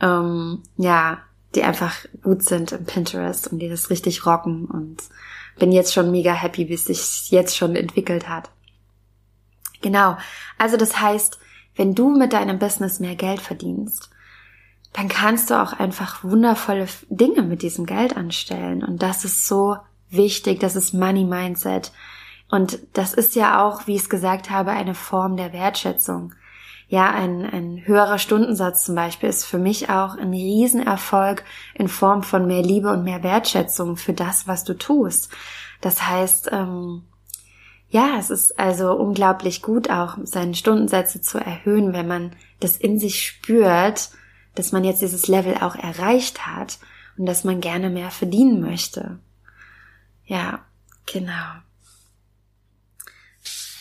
ähm, 0.00 0.62
ja, 0.76 1.18
die 1.54 1.62
einfach 1.62 1.94
gut 2.22 2.42
sind 2.42 2.72
im 2.72 2.84
Pinterest 2.84 3.48
und 3.48 3.58
die 3.58 3.68
das 3.68 3.90
richtig 3.90 4.24
rocken 4.24 4.64
und 4.64 5.02
bin 5.58 5.70
jetzt 5.70 5.92
schon 5.92 6.10
mega 6.10 6.32
happy, 6.32 6.68
wie 6.68 6.74
es 6.74 6.86
sich 6.86 7.30
jetzt 7.30 7.56
schon 7.56 7.76
entwickelt 7.76 8.28
hat. 8.28 8.50
Genau. 9.82 10.16
Also 10.56 10.76
das 10.76 10.98
heißt, 11.00 11.38
wenn 11.76 11.94
du 11.94 12.16
mit 12.16 12.32
deinem 12.32 12.58
Business 12.58 13.00
mehr 13.00 13.16
Geld 13.16 13.40
verdienst, 13.40 14.10
dann 14.92 15.08
kannst 15.08 15.50
du 15.50 15.60
auch 15.60 15.72
einfach 15.72 16.22
wundervolle 16.22 16.86
Dinge 17.08 17.42
mit 17.42 17.62
diesem 17.62 17.86
Geld 17.86 18.16
anstellen. 18.16 18.84
Und 18.84 19.02
das 19.02 19.24
ist 19.24 19.46
so 19.46 19.76
wichtig. 20.10 20.60
Das 20.60 20.76
ist 20.76 20.92
Money 20.92 21.24
Mindset. 21.24 21.92
Und 22.52 22.78
das 22.92 23.14
ist 23.14 23.34
ja 23.34 23.66
auch, 23.66 23.88
wie 23.88 23.96
ich 23.96 24.02
es 24.02 24.08
gesagt 24.08 24.50
habe, 24.50 24.70
eine 24.70 24.94
Form 24.94 25.36
der 25.36 25.52
Wertschätzung 25.52 26.32
ja, 26.92 27.10
ein, 27.10 27.46
ein 27.46 27.86
höherer 27.86 28.18
Stundensatz 28.18 28.84
zum 28.84 28.94
Beispiel 28.94 29.30
ist 29.30 29.46
für 29.46 29.56
mich 29.56 29.88
auch 29.88 30.14
ein 30.18 30.28
Riesenerfolg 30.30 31.42
in 31.72 31.88
Form 31.88 32.22
von 32.22 32.46
mehr 32.46 32.60
Liebe 32.60 32.92
und 32.92 33.02
mehr 33.02 33.22
Wertschätzung 33.22 33.96
für 33.96 34.12
das, 34.12 34.46
was 34.46 34.62
du 34.64 34.74
tust. 34.74 35.30
Das 35.80 36.06
heißt, 36.06 36.50
ähm, 36.52 37.04
ja, 37.88 38.18
es 38.18 38.28
ist 38.28 38.58
also 38.58 38.92
unglaublich 38.92 39.62
gut 39.62 39.88
auch, 39.88 40.18
seine 40.24 40.54
Stundensätze 40.54 41.22
zu 41.22 41.38
erhöhen, 41.38 41.94
wenn 41.94 42.06
man 42.06 42.36
das 42.60 42.76
in 42.76 42.98
sich 42.98 43.24
spürt, 43.24 44.10
dass 44.54 44.72
man 44.72 44.84
jetzt 44.84 45.00
dieses 45.00 45.28
Level 45.28 45.56
auch 45.62 45.76
erreicht 45.76 46.46
hat 46.46 46.78
und 47.16 47.24
dass 47.24 47.42
man 47.42 47.62
gerne 47.62 47.88
mehr 47.88 48.10
verdienen 48.10 48.60
möchte. 48.60 49.18
Ja, 50.26 50.60
genau. 51.06 51.54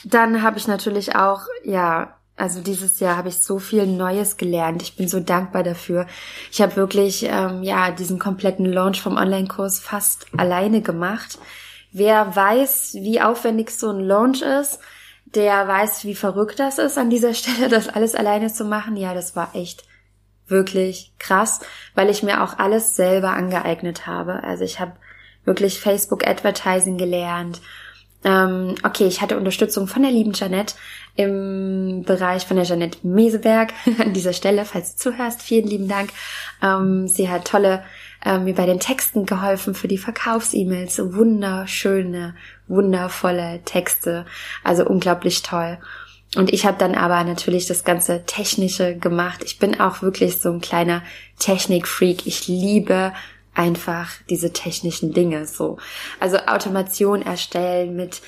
Dann 0.04 0.42
habe 0.42 0.58
ich 0.58 0.68
natürlich 0.68 1.16
auch, 1.16 1.42
ja, 1.64 2.16
also 2.36 2.62
dieses 2.62 3.00
Jahr 3.00 3.18
habe 3.18 3.30
ich 3.30 3.38
so 3.38 3.60
viel 3.60 3.86
Neues 3.86 4.36
gelernt. 4.36 4.82
Ich 4.82 4.96
bin 4.96 5.08
so 5.08 5.20
dankbar 5.20 5.64
dafür. 5.64 6.08
Ich 6.52 6.62
habe 6.62 6.76
wirklich 6.76 7.24
ähm, 7.24 7.62
ja 7.62 7.92
diesen 7.92 8.18
kompletten 8.18 8.66
Launch 8.66 9.00
vom 9.00 9.18
Online-Kurs 9.18 9.80
fast 9.80 10.26
alleine 10.36 10.82
gemacht. 10.82 11.38
Wer 11.92 12.36
weiß, 12.36 12.96
wie 12.96 13.22
aufwendig 13.22 13.70
so 13.70 13.92
ein 13.92 14.00
Launch 14.00 14.42
ist, 14.42 14.80
der 15.26 15.68
weiß, 15.68 16.04
wie 16.06 16.16
verrückt 16.16 16.60
das 16.60 16.80
ist, 16.80 16.98
an 16.98 17.10
dieser 17.10 17.34
Stelle 17.36 17.70
das 17.70 17.90
alles 17.90 18.16
alleine 18.16 18.52
zu 18.52 18.66
machen. 18.66 18.98
Ja, 18.98 19.14
das 19.14 19.36
war 19.36 19.54
echt 19.54 19.84
wirklich 20.48 21.14
krass, 21.20 21.60
weil 21.94 22.10
ich 22.10 22.24
mir 22.24 22.44
auch 22.44 22.58
alles 22.58 22.96
selber 22.96 23.34
angeeignet 23.34 24.08
habe. 24.08 24.44
Also 24.44 24.64
ich 24.64 24.80
habe 24.80 24.94
wirklich 25.46 25.80
Facebook 25.80 26.26
Advertising 26.28 26.98
gelernt 26.98 27.62
ähm, 28.24 28.76
okay, 28.84 29.08
ich 29.08 29.22
hatte 29.22 29.38
Unterstützung 29.38 29.88
von 29.88 30.04
der 30.04 30.12
lieben 30.12 30.34
Janette 30.34 30.76
im 31.16 32.04
Bereich 32.06 32.46
von 32.46 32.58
der 32.58 32.66
Janette 32.66 33.00
Meseberg 33.04 33.74
an 34.00 34.14
dieser 34.14 34.34
Stelle, 34.34 34.66
falls 34.66 34.96
du 34.96 35.12
zuhörst. 35.12 35.42
Vielen 35.42 35.68
lieben 35.68 35.88
Dank. 35.88 36.12
Ähm, 36.62 37.08
sie 37.08 37.30
hat 37.30 37.46
tolle 37.46 37.84
ähm, 38.24 38.44
mir 38.44 38.54
bei 38.54 38.66
den 38.66 38.80
Texten 38.80 39.26
geholfen 39.26 39.74
für 39.74 39.88
die 39.88 39.98
Verkaufs-E-Mails. 39.98 41.02
Wunderschöne, 41.14 42.36
wundervolle 42.68 43.62
Texte. 43.66 44.26
Also 44.64 44.86
unglaublich 44.86 45.42
toll. 45.42 45.80
Und 46.36 46.54
ich 46.54 46.66
habe 46.66 46.78
dann 46.78 46.96
aber 46.96 47.24
natürlich 47.24 47.66
das 47.66 47.84
ganze 47.84 48.24
Technische 48.26 48.96
gemacht. 48.96 49.42
Ich 49.44 49.60
bin 49.60 49.80
auch 49.80 50.02
wirklich 50.02 50.40
so 50.40 50.50
ein 50.50 50.62
kleiner 50.62 51.02
Technikfreak. 51.40 52.26
Ich 52.26 52.48
liebe 52.48 53.12
einfach 53.54 54.12
diese 54.30 54.54
technischen 54.54 55.14
Dinge 55.14 55.46
so. 55.46 55.78
Also 56.20 56.38
Automation 56.38 57.22
erstellen 57.22 57.96
mit 57.96 58.22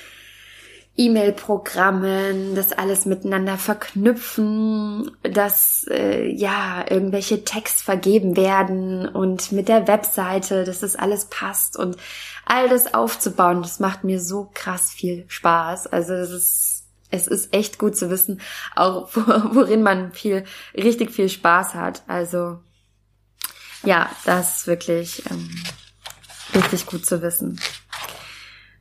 E-Mail-Programmen, 0.96 2.54
das 2.54 2.72
alles 2.72 3.04
miteinander 3.04 3.58
verknüpfen, 3.58 5.10
dass 5.24 5.86
äh, 5.90 6.28
ja 6.28 6.84
irgendwelche 6.88 7.44
Text 7.44 7.82
vergeben 7.82 8.36
werden 8.36 9.08
und 9.08 9.50
mit 9.50 9.68
der 9.68 9.88
Webseite, 9.88 10.62
dass 10.62 10.80
das 10.80 10.94
alles 10.94 11.24
passt 11.24 11.76
und 11.76 11.96
all 12.44 12.68
das 12.68 12.94
aufzubauen, 12.94 13.62
das 13.62 13.80
macht 13.80 14.04
mir 14.04 14.20
so 14.20 14.50
krass 14.54 14.92
viel 14.92 15.24
Spaß. 15.26 15.88
Also 15.88 16.14
das 16.14 16.30
ist 16.30 16.84
es 17.10 17.28
ist 17.28 17.54
echt 17.54 17.78
gut 17.78 17.96
zu 17.96 18.10
wissen, 18.10 18.40
auch 18.74 19.08
worin 19.14 19.82
man 19.82 20.12
viel, 20.12 20.44
richtig 20.74 21.12
viel 21.12 21.28
Spaß 21.28 21.74
hat. 21.74 22.02
Also 22.08 22.58
ja, 23.84 24.10
das 24.24 24.58
ist 24.58 24.66
wirklich 24.66 25.28
ähm, 25.30 25.50
richtig 26.54 26.86
gut 26.86 27.04
zu 27.06 27.22
wissen. 27.22 27.60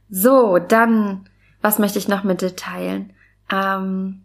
So, 0.10 0.60
dann, 0.60 1.30
was 1.62 1.80
möchte 1.80 2.00
ich 2.00 2.08
noch 2.08 2.24
mit 2.24 2.42
dir 2.42 2.56
teilen? 2.56 3.14
Ähm, 3.52 4.24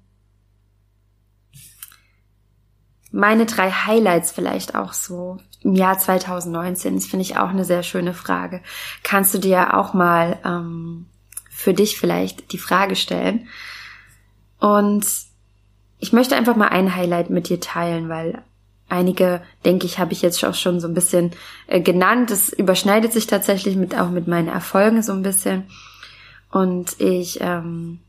meine 3.10 3.46
drei 3.46 3.70
Highlights 3.70 4.32
vielleicht 4.32 4.74
auch 4.74 4.92
so 4.92 5.38
im 5.62 5.74
Jahr 5.74 5.98
2019. 5.98 6.94
Das 6.94 7.06
finde 7.06 7.22
ich 7.22 7.36
auch 7.36 7.48
eine 7.48 7.64
sehr 7.64 7.82
schöne 7.82 8.14
Frage. 8.14 8.62
Kannst 9.02 9.34
du 9.34 9.38
dir 9.38 9.76
auch 9.76 9.94
mal 9.94 10.38
ähm, 10.44 11.06
für 11.50 11.74
dich 11.74 11.98
vielleicht 11.98 12.52
die 12.52 12.58
Frage 12.58 12.96
stellen? 12.96 13.48
Und 14.58 15.06
ich 15.98 16.12
möchte 16.12 16.36
einfach 16.36 16.56
mal 16.56 16.68
ein 16.68 16.94
Highlight 16.94 17.30
mit 17.30 17.48
dir 17.48 17.60
teilen, 17.60 18.08
weil 18.08 18.42
einige, 18.88 19.42
denke 19.64 19.86
ich, 19.86 19.98
habe 19.98 20.12
ich 20.12 20.22
jetzt 20.22 20.44
auch 20.44 20.54
schon 20.54 20.80
so 20.80 20.88
ein 20.88 20.94
bisschen 20.94 21.32
äh, 21.66 21.80
genannt. 21.80 22.30
Es 22.30 22.50
überschneidet 22.50 23.12
sich 23.12 23.26
tatsächlich 23.26 23.76
mit 23.76 23.98
auch 23.98 24.10
mit 24.10 24.26
meinen 24.26 24.48
Erfolgen 24.48 25.02
so 25.02 25.12
ein 25.12 25.22
bisschen. 25.22 25.64
Und 26.50 27.00
ich 27.00 27.40
ähm, 27.40 28.00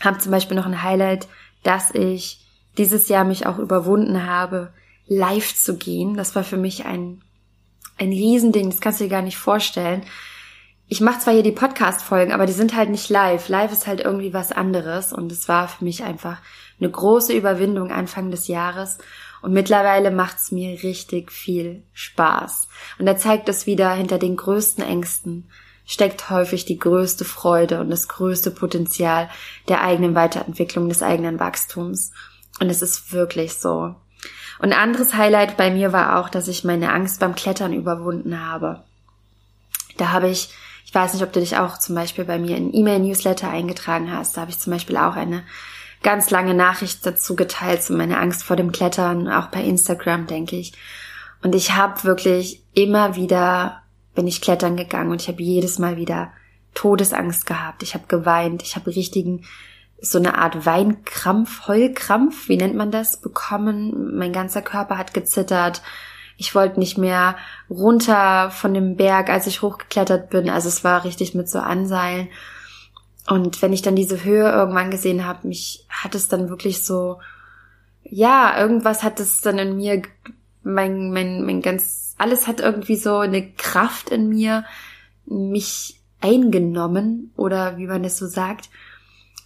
habe 0.00 0.18
zum 0.18 0.32
Beispiel 0.32 0.56
noch 0.56 0.66
ein 0.66 0.82
Highlight, 0.82 1.26
dass 1.62 1.92
ich 1.92 2.40
dieses 2.78 3.08
Jahr 3.08 3.24
mich 3.24 3.46
auch 3.46 3.58
überwunden 3.58 4.26
habe, 4.26 4.72
live 5.06 5.54
zu 5.54 5.76
gehen. 5.76 6.16
Das 6.16 6.34
war 6.34 6.44
für 6.44 6.58
mich 6.58 6.84
ein 6.84 7.22
ein 7.98 8.10
Riesending. 8.10 8.70
Das 8.70 8.80
kannst 8.80 9.00
du 9.00 9.04
dir 9.04 9.10
gar 9.10 9.22
nicht 9.22 9.38
vorstellen 9.38 10.02
ich 10.88 11.00
mache 11.00 11.18
zwar 11.18 11.34
hier 11.34 11.42
die 11.42 11.52
Podcast-Folgen, 11.52 12.32
aber 12.32 12.46
die 12.46 12.52
sind 12.52 12.76
halt 12.76 12.90
nicht 12.90 13.10
live. 13.10 13.48
Live 13.48 13.72
ist 13.72 13.88
halt 13.88 14.00
irgendwie 14.00 14.32
was 14.32 14.52
anderes 14.52 15.12
und 15.12 15.32
es 15.32 15.48
war 15.48 15.66
für 15.66 15.84
mich 15.84 16.04
einfach 16.04 16.38
eine 16.78 16.90
große 16.90 17.32
Überwindung 17.32 17.90
Anfang 17.90 18.30
des 18.30 18.46
Jahres 18.46 18.98
und 19.42 19.52
mittlerweile 19.52 20.10
macht's 20.10 20.52
mir 20.52 20.82
richtig 20.82 21.32
viel 21.32 21.82
Spaß. 21.92 22.68
Und 22.98 23.06
da 23.06 23.16
zeigt 23.16 23.48
es 23.48 23.66
wieder, 23.66 23.92
hinter 23.92 24.18
den 24.18 24.36
größten 24.36 24.84
Ängsten 24.84 25.48
steckt 25.86 26.30
häufig 26.30 26.64
die 26.64 26.78
größte 26.78 27.24
Freude 27.24 27.80
und 27.80 27.90
das 27.90 28.08
größte 28.08 28.50
Potenzial 28.50 29.30
der 29.68 29.82
eigenen 29.82 30.14
Weiterentwicklung, 30.16 30.88
des 30.88 31.02
eigenen 31.02 31.38
Wachstums. 31.38 32.12
Und 32.60 32.70
es 32.70 32.82
ist 32.82 33.12
wirklich 33.12 33.54
so. 33.54 33.94
Und 34.58 34.72
ein 34.72 34.78
anderes 34.78 35.14
Highlight 35.14 35.56
bei 35.56 35.70
mir 35.70 35.92
war 35.92 36.18
auch, 36.18 36.28
dass 36.28 36.48
ich 36.48 36.64
meine 36.64 36.92
Angst 36.92 37.20
beim 37.20 37.34
Klettern 37.34 37.72
überwunden 37.72 38.44
habe. 38.44 38.82
Da 39.96 40.10
habe 40.10 40.28
ich 40.28 40.50
ich 40.86 40.94
weiß 40.94 41.12
nicht, 41.12 41.24
ob 41.24 41.32
du 41.32 41.40
dich 41.40 41.56
auch 41.56 41.78
zum 41.78 41.96
Beispiel 41.96 42.24
bei 42.24 42.38
mir 42.38 42.56
in 42.56 42.72
E-Mail-Newsletter 42.72 43.50
eingetragen 43.50 44.10
hast. 44.10 44.36
Da 44.36 44.42
habe 44.42 44.52
ich 44.52 44.60
zum 44.60 44.72
Beispiel 44.72 44.96
auch 44.96 45.16
eine 45.16 45.42
ganz 46.02 46.30
lange 46.30 46.54
Nachricht 46.54 47.04
dazu 47.04 47.36
geteilt, 47.36 47.82
zu 47.82 47.92
meiner 47.92 48.20
Angst 48.20 48.44
vor 48.44 48.56
dem 48.56 48.72
Klettern, 48.72 49.28
auch 49.28 49.48
bei 49.48 49.62
Instagram, 49.62 50.26
denke 50.26 50.56
ich. 50.56 50.72
Und 51.42 51.54
ich 51.54 51.74
habe 51.74 52.04
wirklich 52.04 52.62
immer 52.74 53.16
wieder, 53.16 53.82
bin 54.14 54.26
ich 54.26 54.40
klettern 54.40 54.76
gegangen 54.76 55.10
und 55.10 55.22
ich 55.22 55.28
habe 55.28 55.42
jedes 55.42 55.78
Mal 55.78 55.96
wieder 55.96 56.32
Todesangst 56.74 57.46
gehabt. 57.46 57.82
Ich 57.82 57.94
habe 57.94 58.04
geweint, 58.08 58.62
ich 58.62 58.76
habe 58.76 58.94
richtigen, 58.94 59.44
so 60.00 60.18
eine 60.18 60.36
Art 60.36 60.66
Weinkrampf, 60.66 61.68
Heulkrampf, 61.68 62.48
wie 62.48 62.56
nennt 62.56 62.74
man 62.74 62.90
das, 62.90 63.20
bekommen. 63.20 64.16
Mein 64.16 64.32
ganzer 64.32 64.62
Körper 64.62 64.98
hat 64.98 65.14
gezittert 65.14 65.82
ich 66.36 66.54
wollte 66.54 66.78
nicht 66.78 66.98
mehr 66.98 67.36
runter 67.70 68.50
von 68.50 68.74
dem 68.74 68.96
Berg, 68.96 69.30
als 69.30 69.46
ich 69.46 69.62
hochgeklettert 69.62 70.30
bin. 70.30 70.50
Also 70.50 70.68
es 70.68 70.84
war 70.84 71.04
richtig 71.04 71.34
mit 71.34 71.48
so 71.48 71.58
Anseilen. 71.58 72.28
Und 73.28 73.60
wenn 73.60 73.72
ich 73.72 73.82
dann 73.82 73.96
diese 73.96 74.24
Höhe 74.24 74.50
irgendwann 74.50 74.90
gesehen 74.90 75.26
habe, 75.26 75.48
mich 75.48 75.84
hat 75.88 76.14
es 76.14 76.28
dann 76.28 76.48
wirklich 76.48 76.82
so, 76.82 77.18
ja, 78.04 78.58
irgendwas 78.60 79.02
hat 79.02 79.18
es 79.18 79.40
dann 79.40 79.58
in 79.58 79.76
mir, 79.76 80.02
mein, 80.62 81.12
mein, 81.12 81.44
mein 81.44 81.60
ganz, 81.60 82.14
alles 82.18 82.46
hat 82.46 82.60
irgendwie 82.60 82.96
so 82.96 83.18
eine 83.18 83.50
Kraft 83.52 84.10
in 84.10 84.28
mir, 84.28 84.64
mich 85.26 86.00
eingenommen 86.20 87.32
oder 87.36 87.78
wie 87.78 87.86
man 87.86 88.04
das 88.04 88.16
so 88.16 88.26
sagt. 88.26 88.70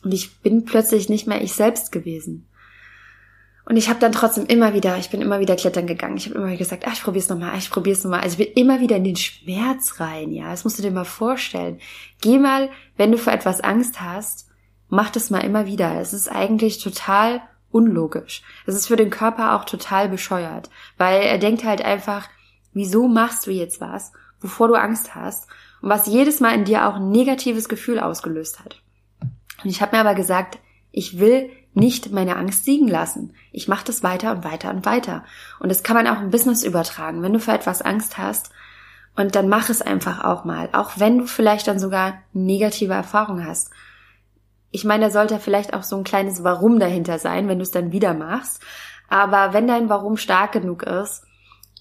Und 0.05 0.13
ich 0.13 0.39
bin 0.41 0.65
plötzlich 0.65 1.09
nicht 1.09 1.27
mehr 1.27 1.43
ich 1.43 1.55
selbst 1.55 1.91
gewesen. 1.91 2.47
Und 3.65 3.77
ich 3.77 3.89
habe 3.89 4.01
dann 4.01 4.13
trotzdem 4.13 4.47
immer 4.47 4.75
wieder, 4.75 4.97
ich 4.97 5.11
bin 5.11 5.21
immer 5.21 5.39
wieder 5.41 5.55
klettern 5.55 5.87
gegangen. 5.87 6.17
Ich 6.17 6.27
habe 6.27 6.37
immer 6.37 6.49
wieder 6.49 6.57
gesagt, 6.57 6.85
ach, 6.87 6.93
ich 6.93 7.03
probier's 7.03 7.29
nochmal, 7.29 7.57
ich 7.59 7.71
probier's 7.71 8.03
nochmal. 8.03 8.21
Also 8.21 8.39
ich 8.39 8.47
bin 8.47 8.63
immer 8.63 8.81
wieder 8.81 8.97
in 8.97 9.05
den 9.05 9.17
Schmerz 9.17 10.01
rein, 10.01 10.33
ja. 10.33 10.51
Das 10.51 10.65
musst 10.65 10.79
du 10.79 10.83
dir 10.83 10.91
mal 10.91 11.05
vorstellen. 11.05 11.79
Geh 12.21 12.39
mal, 12.39 12.71
wenn 12.97 13.13
du 13.13 13.19
vor 13.19 13.33
etwas 13.33 13.61
Angst 13.61 14.01
hast, 14.01 14.49
mach 14.89 15.11
das 15.11 15.31
mal 15.31 15.41
immer 15.41 15.67
wieder. 15.67 16.01
Es 16.01 16.13
ist 16.13 16.29
eigentlich 16.29 16.83
total 16.83 17.43
unlogisch. 17.71 18.43
Es 18.67 18.75
ist 18.75 18.89
für 18.89 18.97
den 18.97 19.11
Körper 19.11 19.55
auch 19.55 19.65
total 19.65 20.09
bescheuert, 20.09 20.71
weil 20.99 21.23
er 21.23 21.39
denkt 21.39 21.65
halt 21.65 21.83
einfach, 21.83 22.29
wieso 22.73 23.09
machst 23.09 23.47
du 23.47 23.51
jetzt 23.51 23.81
was, 23.81 24.13
wovor 24.41 24.69
du 24.69 24.75
Angst 24.75 25.15
hast 25.15 25.49
und 25.81 25.89
was 25.89 26.07
jedes 26.07 26.41
Mal 26.41 26.55
in 26.55 26.65
dir 26.65 26.89
auch 26.89 26.97
ein 26.97 27.11
negatives 27.11 27.69
Gefühl 27.69 28.01
ausgelöst 28.01 28.61
hat. 28.61 28.83
Und 29.63 29.71
ich 29.71 29.81
habe 29.83 29.97
mir 29.97 30.01
aber 30.01 30.15
gesagt, 30.15 30.59
ich 30.91 31.19
will 31.19 31.51
nicht 31.75 32.11
meine 32.13 32.37
Angst 32.37 32.65
siegen 32.65 32.89
lassen. 32.89 33.35
Ich 33.53 33.69
mache 33.69 33.85
das 33.85 34.03
weiter 34.03 34.33
und 34.33 34.45
weiter 34.45 34.71
und 34.71 34.85
weiter. 34.87 35.25
Und 35.61 35.69
das 35.69 35.83
kann 35.83 35.97
man 35.97 36.07
auch 36.07 36.21
im 36.21 36.31
Business 36.31 36.65
übertragen. 36.65 37.23
Wenn 37.23 37.33
du 37.33 37.41
für 37.41 37.53
etwas 37.53 37.83
Angst 37.83 38.19
hast, 38.19 38.51
und 39.17 39.35
dann 39.35 39.49
mach 39.49 39.69
es 39.69 39.83
einfach 39.83 40.25
auch 40.25 40.45
mal, 40.45 40.69
auch 40.73 40.93
wenn 40.97 41.19
du 41.19 41.27
vielleicht 41.27 41.67
dann 41.67 41.79
sogar 41.79 42.23
negative 42.33 42.95
Erfahrungen 42.95 43.45
hast. 43.45 43.71
Ich 44.71 44.85
meine, 44.85 45.07
da 45.07 45.11
sollte 45.11 45.39
vielleicht 45.41 45.75
auch 45.75 45.83
so 45.83 45.97
ein 45.97 46.05
kleines 46.05 46.45
Warum 46.45 46.79
dahinter 46.79 47.19
sein, 47.19 47.49
wenn 47.49 47.59
du 47.59 47.65
es 47.65 47.73
dann 47.73 47.93
wieder 47.93 48.15
machst. 48.15 48.63
Aber 49.09 49.53
wenn 49.53 49.67
dein 49.67 49.89
Warum 49.89 50.17
stark 50.17 50.53
genug 50.53 50.85
ist, 50.85 51.25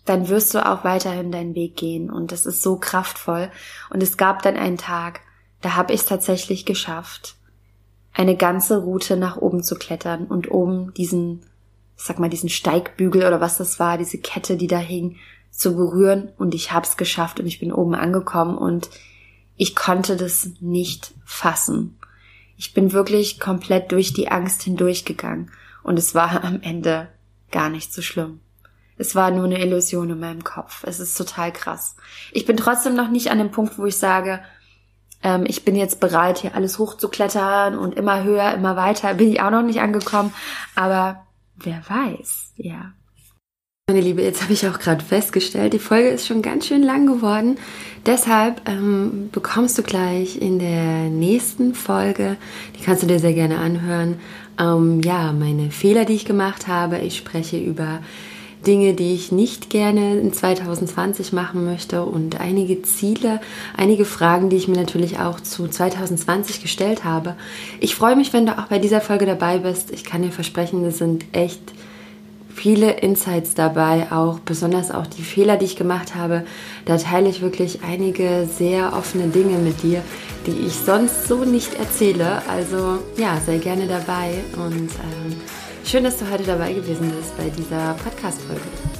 dann 0.05 0.27
wirst 0.27 0.55
du 0.55 0.65
auch 0.65 0.83
weiterhin 0.83 1.31
deinen 1.31 1.53
Weg 1.53 1.77
gehen. 1.77 2.09
Und 2.09 2.31
das 2.31 2.47
ist 2.47 2.63
so 2.63 2.77
kraftvoll. 2.77 3.51
Und 3.91 4.01
es 4.01 4.17
gab 4.17 4.41
dann 4.41 4.57
einen 4.57 4.77
Tag, 4.77 5.21
da 5.61 5.75
habe 5.75 5.93
ich 5.93 6.01
es 6.01 6.07
tatsächlich 6.07 6.65
geschafft 6.65 7.35
eine 8.19 8.35
ganze 8.35 8.83
Route 8.83 9.15
nach 9.15 9.37
oben 9.37 9.63
zu 9.63 9.75
klettern 9.75 10.25
und 10.25 10.51
oben 10.51 10.93
diesen, 10.93 11.39
ich 11.95 12.03
sag 12.03 12.19
mal, 12.19 12.29
diesen 12.29 12.49
Steigbügel 12.49 13.25
oder 13.25 13.39
was 13.39 13.57
das 13.57 13.79
war, 13.79 13.97
diese 13.97 14.17
Kette, 14.17 14.57
die 14.57 14.67
da 14.67 14.77
hing, 14.77 15.15
zu 15.51 15.77
berühren 15.77 16.27
und 16.37 16.53
ich 16.53 16.73
hab's 16.73 16.97
geschafft 16.97 17.39
und 17.39 17.45
ich 17.45 17.61
bin 17.61 17.71
oben 17.71 17.95
angekommen 17.95 18.57
und 18.57 18.89
ich 19.55 19.73
konnte 19.73 20.17
das 20.17 20.49
nicht 20.59 21.13
fassen. 21.23 21.97
Ich 22.57 22.73
bin 22.73 22.91
wirklich 22.91 23.39
komplett 23.39 23.93
durch 23.93 24.11
die 24.11 24.29
Angst 24.29 24.63
hindurchgegangen 24.63 25.49
und 25.81 25.97
es 25.97 26.13
war 26.13 26.43
am 26.43 26.61
Ende 26.61 27.07
gar 27.51 27.69
nicht 27.69 27.93
so 27.93 28.01
schlimm. 28.01 28.41
Es 28.97 29.15
war 29.15 29.31
nur 29.31 29.45
eine 29.45 29.63
Illusion 29.63 30.09
in 30.09 30.19
meinem 30.19 30.43
Kopf. 30.43 30.83
Es 30.85 30.99
ist 30.99 31.17
total 31.17 31.53
krass. 31.53 31.95
Ich 32.33 32.45
bin 32.45 32.57
trotzdem 32.57 32.95
noch 32.95 33.09
nicht 33.09 33.31
an 33.31 33.37
dem 33.37 33.51
Punkt, 33.51 33.77
wo 33.77 33.85
ich 33.85 33.95
sage, 33.95 34.41
ähm, 35.23 35.43
ich 35.47 35.65
bin 35.65 35.75
jetzt 35.75 35.99
bereit, 35.99 36.39
hier 36.39 36.55
alles 36.55 36.79
hochzuklettern 36.79 37.77
und 37.77 37.95
immer 37.95 38.23
höher, 38.23 38.53
immer 38.53 38.75
weiter. 38.75 39.13
Bin 39.13 39.31
ich 39.31 39.41
auch 39.41 39.51
noch 39.51 39.63
nicht 39.63 39.81
angekommen, 39.81 40.33
aber 40.75 41.25
wer 41.55 41.81
weiß, 41.87 42.53
ja. 42.55 42.93
Meine 43.89 44.01
Liebe, 44.01 44.21
jetzt 44.21 44.43
habe 44.43 44.53
ich 44.53 44.67
auch 44.67 44.77
gerade 44.77 45.03
festgestellt, 45.03 45.73
die 45.73 45.79
Folge 45.79 46.09
ist 46.09 46.27
schon 46.27 46.43
ganz 46.43 46.67
schön 46.67 46.83
lang 46.83 47.07
geworden. 47.07 47.57
Deshalb 48.05 48.69
ähm, 48.69 49.29
bekommst 49.31 49.79
du 49.79 49.81
gleich 49.81 50.39
in 50.39 50.59
der 50.59 51.09
nächsten 51.09 51.73
Folge, 51.73 52.37
die 52.77 52.83
kannst 52.83 53.01
du 53.01 53.07
dir 53.07 53.17
sehr 53.17 53.33
gerne 53.33 53.57
anhören, 53.57 54.19
ähm, 54.59 55.01
ja, 55.01 55.31
meine 55.31 55.71
Fehler, 55.71 56.05
die 56.05 56.13
ich 56.13 56.25
gemacht 56.25 56.67
habe. 56.67 56.99
Ich 56.99 57.17
spreche 57.17 57.57
über 57.57 58.01
Dinge, 58.65 58.93
die 58.93 59.13
ich 59.13 59.31
nicht 59.31 59.69
gerne 59.69 60.19
in 60.19 60.33
2020 60.33 61.31
machen 61.33 61.65
möchte 61.65 62.03
und 62.03 62.39
einige 62.39 62.81
Ziele, 62.81 63.39
einige 63.75 64.05
Fragen, 64.05 64.49
die 64.49 64.57
ich 64.57 64.67
mir 64.67 64.75
natürlich 64.75 65.19
auch 65.19 65.39
zu 65.39 65.67
2020 65.67 66.61
gestellt 66.61 67.03
habe. 67.03 67.35
Ich 67.79 67.95
freue 67.95 68.15
mich, 68.15 68.33
wenn 68.33 68.45
du 68.45 68.57
auch 68.57 68.67
bei 68.67 68.79
dieser 68.79 69.01
Folge 69.01 69.25
dabei 69.25 69.59
bist. 69.59 69.91
Ich 69.91 70.03
kann 70.03 70.21
dir 70.21 70.31
versprechen, 70.31 70.83
es 70.85 70.97
sind 70.97 71.25
echt 71.31 71.73
viele 72.59 72.91
Insights 72.91 73.53
dabei, 73.53 74.11
auch 74.11 74.39
besonders 74.39 74.91
auch 74.91 75.07
die 75.07 75.21
Fehler, 75.21 75.55
die 75.55 75.65
ich 75.65 75.77
gemacht 75.77 76.15
habe. 76.15 76.43
Da 76.85 76.97
teile 76.97 77.29
ich 77.29 77.41
wirklich 77.41 77.79
einige 77.87 78.47
sehr 78.57 78.93
offene 78.93 79.27
Dinge 79.27 79.57
mit 79.57 79.81
dir, 79.81 80.01
die 80.45 80.67
ich 80.67 80.73
sonst 80.73 81.27
so 81.27 81.45
nicht 81.45 81.75
erzähle. 81.75 82.41
Also 82.49 82.99
ja, 83.15 83.39
sei 83.45 83.57
gerne 83.57 83.87
dabei 83.87 84.33
und 84.57 84.89
ähm, 84.89 85.37
Schön, 85.89 86.03
dass 86.03 86.19
du 86.19 86.29
heute 86.29 86.43
dabei 86.43 86.71
gewesen 86.71 87.11
bist 87.17 87.35
bei 87.35 87.49
dieser 87.49 87.95
Podcast-Folge. 87.95 88.98